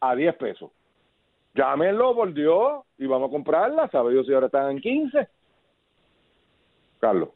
a 0.00 0.14
10 0.14 0.36
pesos. 0.36 0.70
Llámenlo 1.54 2.14
por 2.14 2.32
Dios 2.32 2.84
y 2.98 3.06
vamos 3.06 3.28
a 3.28 3.32
comprarla. 3.32 3.88
Sabe 3.88 4.12
Dios 4.12 4.26
si 4.26 4.32
ahora 4.32 4.46
están 4.46 4.70
en 4.70 4.80
15. 4.80 5.28
Carlos. 7.00 7.30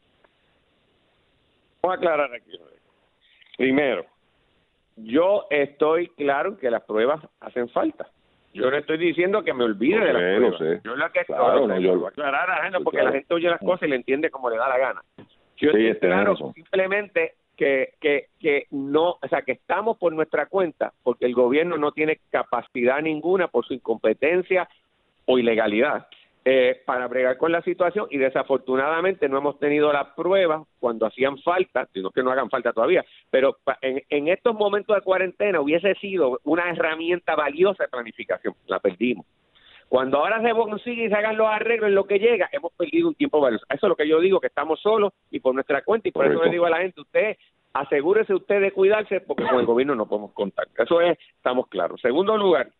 Vamos 1.81 1.95
a 1.95 1.97
aclarar 1.97 2.33
aquí. 2.33 2.51
Primero, 3.57 4.05
yo 4.95 5.45
estoy 5.49 6.07
claro 6.09 6.57
que 6.57 6.71
las 6.71 6.83
pruebas 6.83 7.21
hacen 7.39 7.69
falta. 7.69 8.09
Yo 8.53 8.69
no 8.69 8.77
estoy 8.77 8.97
diciendo 8.97 9.43
que 9.43 9.53
me 9.53 9.63
olvide 9.63 9.99
de 9.99 10.13
las 10.13 10.57
pruebas. 10.57 10.83
Yo 10.83 10.95
lo 10.95 11.11
que 11.11 11.25
claro, 11.25 11.67
no, 11.67 11.79
yo, 11.79 12.07
aclarar 12.07 12.51
a 12.51 12.69
la 12.69 12.79
porque 12.79 13.01
la 13.01 13.11
gente 13.11 13.33
oye 13.33 13.49
las 13.49 13.59
cosas 13.59 13.83
y 13.83 13.89
le 13.89 13.95
entiende 13.97 14.29
como 14.29 14.49
le 14.49 14.57
da 14.57 14.69
la 14.69 14.77
gana. 14.77 15.01
Yo 15.57 15.71
estoy 15.71 15.95
claro 15.99 16.35
simplemente 16.53 17.35
que, 17.55 17.93
que, 17.99 18.27
que 18.39 18.67
no, 18.71 19.17
o 19.21 19.27
sea, 19.29 19.43
que 19.43 19.53
estamos 19.53 19.97
por 19.97 20.13
nuestra 20.13 20.47
cuenta 20.47 20.93
porque 21.03 21.25
el 21.25 21.33
gobierno 21.33 21.77
no 21.77 21.91
tiene 21.91 22.19
capacidad 22.29 23.01
ninguna 23.01 23.47
por 23.47 23.65
su 23.65 23.73
incompetencia 23.73 24.67
o 25.25 25.37
ilegalidad 25.37 26.07
eh, 26.45 26.81
para 26.85 27.07
bregar 27.07 27.37
con 27.37 27.53
la 27.53 27.61
situación 27.61 28.07
y 28.09 28.17
desafortunadamente 28.17 29.29
no 29.29 29.37
hemos 29.37 29.59
tenido 29.59 29.93
las 29.93 30.07
pruebas 30.09 30.63
cuando 30.77 31.05
hacían 31.05 31.37
falta, 31.37 31.87
sino 31.93 32.11
que 32.11 32.21
no 32.21 32.31
hagan 32.31 32.49
falta 32.49 32.73
todavía, 32.73 33.05
pero 33.29 33.57
en 33.81 34.27
estos 34.27 34.53
momentos 34.53 34.93
de 34.93 35.01
cuarentena 35.03 35.61
hubiese 35.61 35.95
sido 35.95 36.41
una 36.43 36.69
herramienta 36.69 37.35
valiosa 37.35 37.83
de 37.83 37.89
planificación, 37.89 38.55
la 38.67 38.79
perdimos. 38.79 39.25
Cuando 39.93 40.17
ahora 40.17 40.41
se 40.41 40.55
consigue 40.55 41.05
y 41.05 41.07
se 41.07 41.13
hagan 41.13 41.37
los 41.37 41.47
arreglos 41.47 41.87
en 41.87 41.93
lo 41.93 42.05
que 42.05 42.17
llega, 42.17 42.49
hemos 42.51 42.73
perdido 42.73 43.09
un 43.09 43.13
tiempo 43.13 43.39
valioso. 43.39 43.63
Eso 43.69 43.85
es 43.85 43.89
lo 43.89 43.95
que 43.95 44.07
yo 44.07 44.19
digo, 44.19 44.39
que 44.39 44.47
estamos 44.47 44.81
solos 44.81 45.13
y 45.29 45.39
por 45.39 45.53
nuestra 45.53 45.83
cuenta, 45.83 46.09
y 46.09 46.11
por 46.11 46.25
eso 46.25 46.43
le 46.43 46.49
digo 46.49 46.65
a 46.65 46.71
la 46.71 46.79
gente, 46.79 46.99
usted 46.99 47.37
asegúrese 47.73 48.33
usted 48.33 48.59
de 48.59 48.71
cuidarse 48.71 49.21
porque 49.21 49.43
con 49.47 49.59
el 49.59 49.67
gobierno 49.67 49.93
no 49.93 50.07
podemos 50.07 50.31
contar. 50.31 50.67
Eso 50.75 50.99
es, 50.99 51.15
estamos 51.37 51.67
claros. 51.67 52.01
Segundo 52.01 52.35
lugar, 52.35 52.71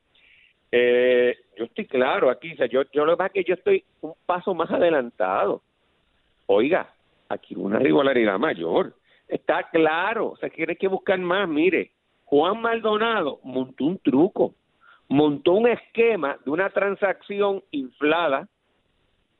eh, 0.71 1.38
yo 1.56 1.65
estoy 1.65 1.86
claro 1.86 2.32
aquí, 2.32 2.54
o 2.54 2.56
sea, 2.56 2.65
yo, 2.65 2.82
yo 2.91 3.06
lo 3.06 3.12
que 3.12 3.17
pasa 3.17 3.28
es 3.28 3.34
que 3.34 3.43
yo 3.43 3.54
estoy 3.54 3.86
un 4.02 4.15
paso 4.26 4.56
más 4.56 4.71
adelantado. 4.71 5.62
Oiga, 6.47 6.95
aquí 7.30 7.54
una 7.56 7.78
regularidad 7.78 8.39
mayor. 8.39 8.95
Está 9.28 9.69
claro, 9.69 10.32
o 10.32 10.38
sea, 10.38 10.49
quiere 10.49 10.76
que 10.78 10.88
buscar 10.88 11.19
más. 11.19 11.47
Mire, 11.47 11.91
Juan 12.26 12.60
Maldonado 12.60 13.39
montó 13.43 13.86
un 13.86 13.99
truco 13.99 14.56
montó 15.10 15.54
un 15.54 15.68
esquema 15.68 16.38
de 16.44 16.52
una 16.52 16.70
transacción 16.70 17.63
inflada 17.72 18.48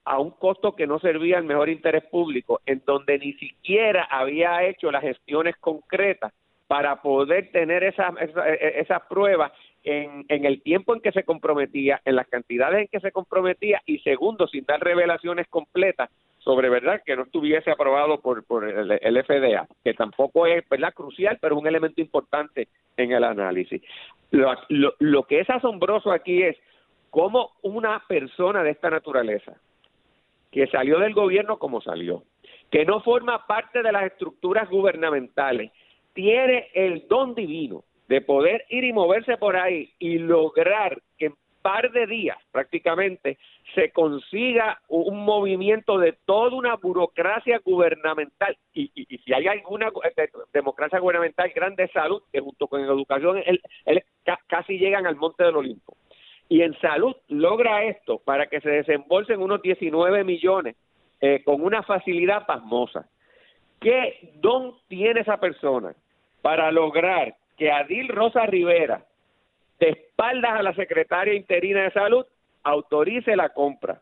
a 0.06 0.20
un 0.20 0.32
costo 0.32 0.76
que 0.76 0.88
no 0.88 1.00
servía 1.00 1.38
al 1.38 1.46
mejor 1.46 1.70
interés 1.70 2.04
público, 2.06 2.62
en 2.66 2.82
donde 2.86 3.18
ni 3.20 3.34
siquiera 3.34 4.04
había 4.04 4.64
hecho 4.64 4.92
las 4.92 5.02
gestiones 5.02 5.56
concretas 5.58 6.34
para 6.68 7.02
poder 7.02 7.52
tener 7.52 7.84
esas 7.84 8.14
esa, 8.20 8.50
esa 8.50 9.00
pruebas 9.08 9.52
en, 9.84 10.26
en 10.28 10.46
el 10.46 10.62
tiempo 10.62 10.94
en 10.94 11.02
que 11.02 11.12
se 11.12 11.24
comprometía, 11.24 12.02
en 12.06 12.16
las 12.16 12.28
cantidades 12.28 12.82
en 12.82 12.88
que 12.88 13.00
se 13.00 13.12
comprometía 13.12 13.82
y 13.86 14.00
segundo, 14.00 14.48
sin 14.48 14.66
dar 14.66 14.82
revelaciones 14.82 15.48
completas 15.48 16.10
sobre 16.44 16.70
verdad 16.70 17.02
que 17.06 17.16
no 17.16 17.24
estuviese 17.24 17.72
aprobado 17.72 18.20
por, 18.20 18.44
por 18.46 18.68
el, 18.68 19.24
FDA, 19.24 19.68
que 19.84 19.94
tampoco 19.94 20.46
es 20.46 20.68
verdad 20.68 20.94
crucial, 20.94 21.38
pero 21.42 21.58
un 21.58 21.68
elemento 21.68 22.02
importante 22.02 22.68
en 22.98 23.12
el 23.14 23.24
análisis. 23.24 23.82
Lo, 24.32 24.54
lo, 24.70 24.94
lo 25.00 25.24
que 25.24 25.40
es 25.40 25.50
asombroso 25.50 26.12
aquí 26.12 26.44
es 26.44 26.58
cómo 27.10 27.52
una 27.62 28.04
persona 28.08 28.64
de 28.64 28.72
esta 28.72 28.90
naturaleza, 28.90 29.54
que 30.52 30.68
salió 30.68 31.00
del 31.00 31.14
gobierno 31.14 31.58
como 31.58 31.82
salió, 31.82 32.24
que 32.70 32.86
no 32.86 33.02
forma 33.02 33.48
parte 33.48 33.82
de 33.82 33.92
las 33.92 34.04
estructuras 34.04 34.70
gubernamentales, 34.70 35.72
tiene 36.14 36.70
el 36.74 37.08
don 37.08 37.36
divino 37.36 37.84
de 38.08 38.22
poder 38.22 38.66
ir 38.70 38.84
y 38.84 38.94
moverse 38.94 39.38
por 39.38 39.56
ahí 39.56 39.94
y 39.98 40.18
lograr 40.20 41.02
que 41.18 41.32
par 41.64 41.92
de 41.92 42.06
días 42.06 42.38
prácticamente 42.52 43.40
se 43.74 43.90
consiga 43.90 44.80
un 44.88 45.26
movimiento 45.26 45.98
de 45.98 46.14
toda 46.26 46.56
una 46.56 46.76
burocracia 46.76 47.60
gubernamental. 47.66 48.56
Y, 48.76 48.92
y, 48.94 49.18
si 49.18 49.34
hay 49.34 49.48
alguna 49.48 49.88
eh, 50.16 50.30
democracia 50.54 51.00
gubernamental 51.00 51.52
grande 51.56 51.84
de 51.84 51.92
salud 51.92 52.22
que 52.32 52.40
junto 52.40 52.68
con 52.68 52.82
educación 52.82 53.42
él, 53.44 53.60
casi 54.48 54.78
llegan 54.78 55.08
al 55.08 55.16
monte 55.16 55.44
del 55.44 55.56
Olimpo. 55.56 55.98
Y 56.48 56.62
en 56.62 56.80
salud 56.80 57.16
logra 57.30 57.84
esto 57.86 58.20
para 58.20 58.46
que 58.46 58.62
se 58.62 58.70
desembolsen 58.70 59.42
unos 59.42 59.64
19 59.64 60.24
millones 60.24 60.76
eh, 61.20 61.42
con 61.44 61.64
una 61.64 61.82
facilidad 61.82 62.46
pasmosa. 62.46 63.08
¿qué 63.84 64.32
don 64.36 64.76
tiene 64.88 65.20
esa 65.20 65.38
persona 65.38 65.94
para 66.42 66.72
lograr 66.72 67.36
que 67.58 67.72
Adil 67.72 68.08
Rosa 68.08 68.46
Rivera 68.46 69.06
de 69.80 69.90
espaldas 69.90 70.52
a 70.60 70.64
la 70.64 70.74
secretaria 70.74 71.34
interina 71.34 71.84
de 71.84 71.92
salud, 71.92 72.26
autorice 72.64 73.36
la 73.36 73.50
compra. 73.50 74.02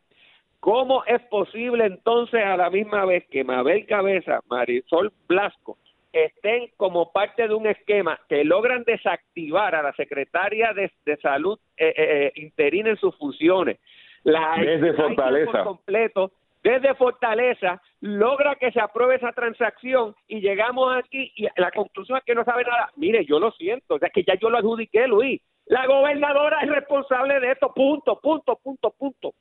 ¿Cómo 0.60 1.04
es 1.06 1.22
posible 1.24 1.86
entonces 1.86 2.44
a 2.44 2.56
la 2.56 2.70
misma 2.70 3.06
vez 3.06 3.26
que 3.32 3.44
Mabel 3.44 3.86
Cabeza, 3.88 4.42
Marisol 4.48 5.12
Blasco 5.28 5.78
estén 6.14 6.70
como 6.78 7.12
parte 7.12 7.48
de 7.48 7.54
un 7.54 7.66
esquema 7.68 8.20
que 8.30 8.44
logran 8.44 8.84
desactivar 8.84 9.74
a 9.76 9.82
la 9.82 9.94
secretaria 9.94 10.74
de, 10.74 10.92
salud 11.18 11.58
eh, 11.78 11.88
eh, 11.88 11.94
eh, 11.98 12.32
interina 12.36 12.90
en 12.90 12.98
sus 12.98 13.18
funciones? 13.18 13.80
La 14.24 14.56
desde 14.58 14.94
Fortaleza. 14.94 15.64
completo, 15.64 16.32
desde 16.64 16.94
Fortaleza, 16.94 17.82
logra 18.02 18.56
que 18.56 18.72
se 18.72 18.80
apruebe 18.80 19.16
esa 19.16 19.32
transacción 19.32 20.16
y 20.28 20.42
llegamos 20.42 20.96
aquí 20.96 21.32
y 21.36 21.48
la 21.56 21.72
conclusión 21.72 22.20
es 22.20 22.24
que 22.24 22.36
no 22.36 22.44
sabe 22.44 22.64
nada. 22.64 22.92
Mire, 22.98 23.26
yo 23.26 23.40
lo 23.40 23.52
siento, 23.52 23.98
es 24.00 24.12
que 24.14 24.24
ya 24.24 24.36
yo 24.36 24.50
lo 24.50 24.60
adjudiqué, 24.60 25.08
Luis. 25.08 25.42
La 25.72 25.88
gobernadora 25.88 26.60
es 26.64 26.70
responsable 26.70 27.40
de 27.40 27.54
esto, 27.54 27.74
punto, 27.74 28.20
punto, 28.20 28.58
punto, 28.58 28.92
punto. 28.92 29.34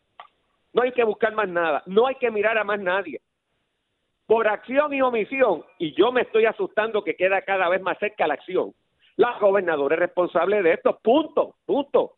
No 0.72 0.82
hay 0.82 0.92
que 0.92 1.02
buscar 1.02 1.34
más 1.34 1.48
nada, 1.48 1.82
no 1.86 2.06
hay 2.06 2.14
que 2.14 2.30
mirar 2.30 2.56
a 2.56 2.62
más 2.62 2.78
nadie. 2.78 3.20
Por 4.26 4.46
acción 4.46 4.94
y 4.94 5.02
omisión, 5.02 5.64
y 5.76 5.92
yo 5.96 6.12
me 6.12 6.20
estoy 6.20 6.44
asustando 6.46 7.02
que 7.02 7.16
queda 7.16 7.42
cada 7.42 7.68
vez 7.68 7.82
más 7.82 7.98
cerca 7.98 8.28
la 8.28 8.34
acción, 8.34 8.72
la 9.16 9.40
gobernadora 9.40 9.96
es 9.96 9.98
responsable 9.98 10.62
de 10.62 10.74
esto, 10.74 11.00
punto, 11.02 11.56
punto. 11.66 12.12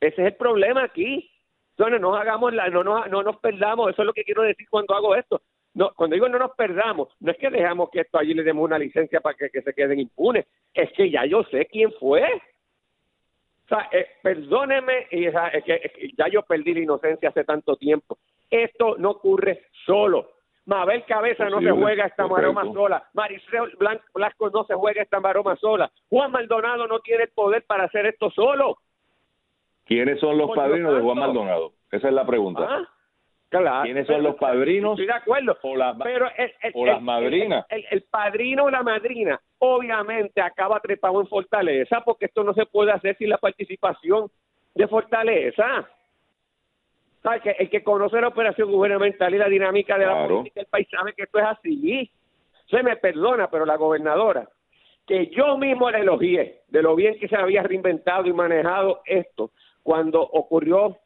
Ese 0.00 0.20
es 0.20 0.26
el 0.26 0.36
problema 0.36 0.84
aquí. 0.84 1.30
Entonces, 1.78 2.02
no 2.02 2.10
nos 2.10 2.20
hagamos 2.20 2.52
la, 2.52 2.68
no, 2.68 2.84
no, 2.84 3.06
no 3.06 3.22
nos 3.22 3.38
perdamos, 3.38 3.88
eso 3.88 4.02
es 4.02 4.06
lo 4.06 4.12
que 4.12 4.24
quiero 4.24 4.42
decir 4.42 4.68
cuando 4.68 4.94
hago 4.94 5.16
esto. 5.16 5.40
No, 5.72 5.94
cuando 5.96 6.12
digo 6.12 6.28
no 6.28 6.38
nos 6.38 6.54
perdamos, 6.56 7.08
no 7.20 7.32
es 7.32 7.38
que 7.38 7.48
dejamos 7.48 7.88
que 7.90 8.00
esto 8.00 8.18
allí 8.18 8.34
le 8.34 8.42
demos 8.42 8.64
una 8.66 8.78
licencia 8.78 9.22
para 9.22 9.34
que, 9.34 9.48
que 9.48 9.62
se 9.62 9.72
queden 9.72 9.98
impunes, 9.98 10.46
es 10.74 10.92
que 10.92 11.10
ya 11.10 11.24
yo 11.24 11.42
sé 11.44 11.64
quién 11.64 11.90
fue. 11.98 12.22
O 13.64 13.68
sea, 13.68 13.88
eh, 13.92 14.06
perdóneme, 14.22 15.06
y, 15.10 15.26
que, 15.64 16.10
ya 16.16 16.28
yo 16.28 16.42
perdí 16.42 16.74
la 16.74 16.80
inocencia 16.80 17.30
hace 17.30 17.44
tanto 17.44 17.76
tiempo. 17.76 18.18
Esto 18.50 18.96
no 18.98 19.12
ocurre 19.12 19.66
solo. 19.86 20.32
Mabel 20.66 21.04
Cabeza 21.04 21.48
no 21.50 21.60
se 21.60 21.70
juega 21.70 22.06
esta 22.06 22.26
maroma 22.26 22.64
sola. 22.72 23.08
Maricel 23.12 23.76
Blasco 24.14 24.50
no 24.50 24.64
se 24.64 24.74
juega 24.74 25.02
esta 25.02 25.20
maroma 25.20 25.56
sola. 25.56 25.90
Juan 26.08 26.30
Maldonado 26.30 26.86
no 26.86 27.00
tiene 27.00 27.24
el 27.24 27.30
poder 27.30 27.64
para 27.66 27.84
hacer 27.84 28.06
esto 28.06 28.30
solo. 28.30 28.78
¿Quiénes 29.84 30.20
son 30.20 30.38
los 30.38 30.50
padrinos 30.54 30.94
de 30.94 31.02
Juan 31.02 31.18
Maldonado? 31.18 31.72
Esa 31.90 32.08
es 32.08 32.14
la 32.14 32.26
pregunta. 32.26 32.66
¿Ah? 32.68 32.88
¿Quiénes 33.82 34.06
son 34.06 34.22
los 34.22 34.36
padrinos? 34.36 34.92
Estoy 34.92 35.06
de 35.06 35.12
acuerdo. 35.12 35.56
O 35.62 35.76
las, 35.76 35.96
pero 36.02 36.28
o 36.74 36.86
las 36.86 37.02
madrinas. 37.02 37.66
El, 37.68 38.02
padrino 38.02 38.64
o 38.64 38.70
la 38.70 38.82
madrina 38.82 39.40
obviamente 39.58 40.40
acaba 40.40 40.80
trepado 40.80 41.20
en 41.20 41.26
Fortaleza 41.28 42.00
porque 42.04 42.26
esto 42.26 42.42
no 42.42 42.52
se 42.54 42.66
puede 42.66 42.92
hacer 42.92 43.16
sin 43.16 43.28
la 43.28 43.38
participación 43.38 44.30
de 44.74 44.88
Fortaleza. 44.88 45.88
¿Sabes? 47.22 47.42
Que 47.42 47.50
el 47.58 47.70
que 47.70 47.82
conoce 47.82 48.20
la 48.20 48.28
operación 48.28 48.70
gubernamental 48.70 49.34
y 49.34 49.38
la 49.38 49.48
dinámica 49.48 49.96
de 49.96 50.06
la 50.06 50.26
política 50.26 50.60
del 50.60 50.68
país 50.68 50.88
sabe 50.90 51.14
que 51.14 51.22
esto 51.22 51.38
es 51.38 51.44
así. 51.46 52.10
Se 52.68 52.82
me 52.82 52.96
perdona, 52.96 53.48
pero 53.50 53.64
la 53.64 53.76
gobernadora, 53.76 54.48
que 55.06 55.28
yo 55.28 55.56
mismo 55.56 55.90
la 55.90 55.98
elogié 55.98 56.62
de 56.68 56.82
lo 56.82 56.94
bien 56.94 57.18
que 57.18 57.28
se 57.28 57.36
había 57.36 57.62
reinventado 57.62 58.26
y 58.26 58.32
manejado 58.32 59.00
esto 59.06 59.50
cuando 59.82 60.20
ocurrió 60.20 60.98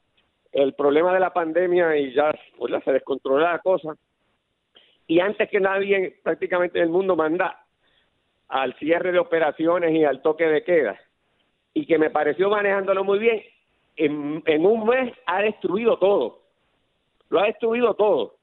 el 0.53 0.75
problema 0.75 1.13
de 1.13 1.21
la 1.21 1.33
pandemia 1.33 1.97
y 1.97 2.13
ya 2.13 2.33
pues, 2.57 2.73
se 2.85 2.93
descontroló 2.93 3.41
la 3.41 3.59
cosa. 3.59 3.95
Y 5.07 5.21
antes 5.21 5.49
que 5.49 5.61
nadie 5.61 6.19
prácticamente 6.23 6.79
en 6.79 6.85
el 6.85 6.91
mundo 6.91 7.17
manda 7.17 7.65
al 8.49 8.75
cierre 8.79 9.13
de 9.13 9.19
operaciones 9.19 9.95
y 9.95 10.05
al 10.05 10.23
toque 10.23 10.47
de 10.47 10.65
queda, 10.65 10.99
y 11.75 11.87
que 11.87 11.99
me 11.99 12.11
pareció 12.11 12.49
manejándolo 12.51 13.05
muy 13.05 13.19
bien, 13.19 13.43
en, 13.97 14.43
en 14.47 14.67
un 14.67 14.87
mes 14.87 15.13
ha 15.27 15.43
destruido 15.43 15.99
todo. 15.99 16.41
Lo 17.31 17.41
ha 17.41 17.45
destruido 17.45 17.95
todo. 17.95 18.37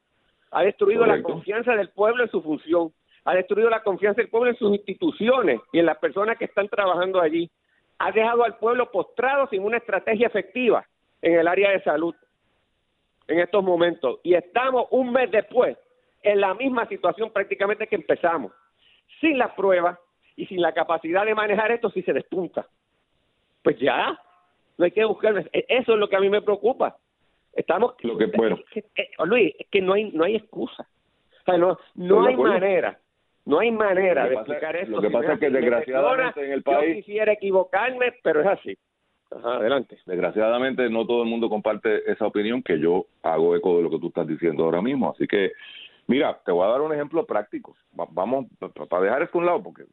Ha 0.52 0.64
destruido 0.64 1.06
la 1.06 1.22
confianza 1.22 1.76
del 1.76 1.90
pueblo 1.90 2.24
en 2.24 2.30
su 2.30 2.42
función. 2.42 2.94
Ha 3.26 3.34
destruido 3.34 3.70
la 3.70 3.82
confianza 3.84 4.22
del 4.22 4.30
pueblo 4.30 4.52
en 4.52 4.58
sus 4.58 4.72
instituciones 4.74 5.60
y 5.72 5.80
en 5.80 5.88
las 5.88 5.98
personas 5.98 6.38
que 6.38 6.46
están 6.46 6.70
trabajando 6.70 7.20
allí. 7.20 7.50
Ha 7.98 8.12
dejado 8.12 8.44
al 8.44 8.58
pueblo 8.58 8.92
postrado 8.92 9.48
sin 9.48 9.64
una 9.64 9.78
estrategia 9.78 10.28
efectiva 10.28 10.86
en 11.26 11.40
el 11.40 11.48
área 11.48 11.72
de 11.72 11.82
salud 11.82 12.16
en 13.28 13.40
estos 13.40 13.64
momentos. 13.64 14.20
Y 14.24 14.36
estamos 14.36 14.88
un 14.92 15.12
mes 15.12 15.32
después 15.32 15.76
en 16.22 16.40
la 16.40 16.54
misma 16.54 16.88
situación 16.88 17.32
prácticamente 17.32 17.88
que 17.88 17.96
empezamos. 17.96 18.54
Sin 19.20 19.40
las 19.40 19.52
pruebas 19.54 19.98
y 20.36 20.46
sin 20.46 20.62
la 20.62 20.72
capacidad 20.74 21.26
de 21.26 21.34
manejar 21.34 21.72
esto 21.72 21.90
si 21.90 22.04
se 22.04 22.14
despunta. 22.14 22.68
Pues 23.64 23.80
ya, 23.80 24.20
no 24.78 24.86
hay 24.86 24.92
que 24.92 25.04
buscar. 25.04 25.36
E, 25.52 25.66
eso 25.68 25.94
es 25.94 26.00
lo 26.00 26.08
que 26.08 26.16
a 26.16 26.20
mí 26.20 26.30
me 26.30 26.44
preocupa. 26.44 26.96
Estamos. 27.54 27.96
Lo 28.04 28.18
que, 28.18 28.28
bueno. 28.28 28.60
Eh, 28.76 29.10
Luis, 29.26 29.56
es 29.58 29.68
que 29.72 29.82
no 29.82 29.94
hay, 29.94 30.12
no 30.12 30.26
hay 30.26 30.36
excusa. 30.36 30.88
O 31.42 31.44
sea, 31.44 31.58
no, 31.58 31.80
no 31.96 32.26
hay 32.26 32.36
manera. 32.36 33.00
No 33.46 33.60
hay 33.60 33.72
manera 33.72 34.28
de 34.28 34.36
explicar 34.36 34.76
esto. 34.76 34.92
Lo 34.92 35.02
que 35.02 35.10
pasa 35.10 35.34
es 35.34 35.40
que 35.40 35.50
desgraciadamente 35.50 36.46
en 36.46 36.52
el 36.52 36.62
país. 36.62 36.90
Yo 36.90 36.96
quisiera 37.02 37.32
equivocarme, 37.32 38.14
pero 38.22 38.42
es 38.42 38.48
así. 38.48 38.78
Ajá, 39.36 39.56
adelante. 39.58 39.98
Desgraciadamente 40.06 40.90
no 40.90 41.06
todo 41.06 41.24
el 41.24 41.30
mundo 41.30 41.50
comparte 41.50 42.10
esa 42.10 42.26
opinión 42.26 42.64
que 42.64 42.80
yo 42.80 43.06
hago 43.22 43.56
eco 43.56 43.78
de 43.78 43.84
lo 43.84 43.90
que 43.90 44.00
tú 44.00 44.08
estás 44.08 44.28
diciendo 44.28 44.64
ahora 44.64 44.82
mismo. 44.82 45.12
Así 45.12 45.28
que, 45.28 45.52
mira, 46.08 46.40
te 46.46 46.52
voy 46.52 46.66
a 46.66 46.72
dar 46.72 46.82
un 46.82 46.94
ejemplo 46.94 47.26
práctico. 47.26 47.76
Vamos, 47.92 48.46
para 48.90 49.04
dejar 49.04 49.24
esto 49.24 49.38
a 49.38 49.42
un 49.42 49.46
lado, 49.46 49.64
porque 49.64 49.84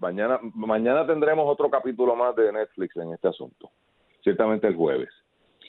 mañana, 0.00 0.40
mañana 0.54 1.06
tendremos 1.06 1.46
otro 1.48 1.70
capítulo 1.70 2.16
más 2.16 2.34
de 2.34 2.52
Netflix 2.52 2.96
en 2.96 3.12
este 3.12 3.28
asunto. 3.28 3.70
Ciertamente 4.22 4.66
el 4.66 4.74
jueves. 4.74 5.10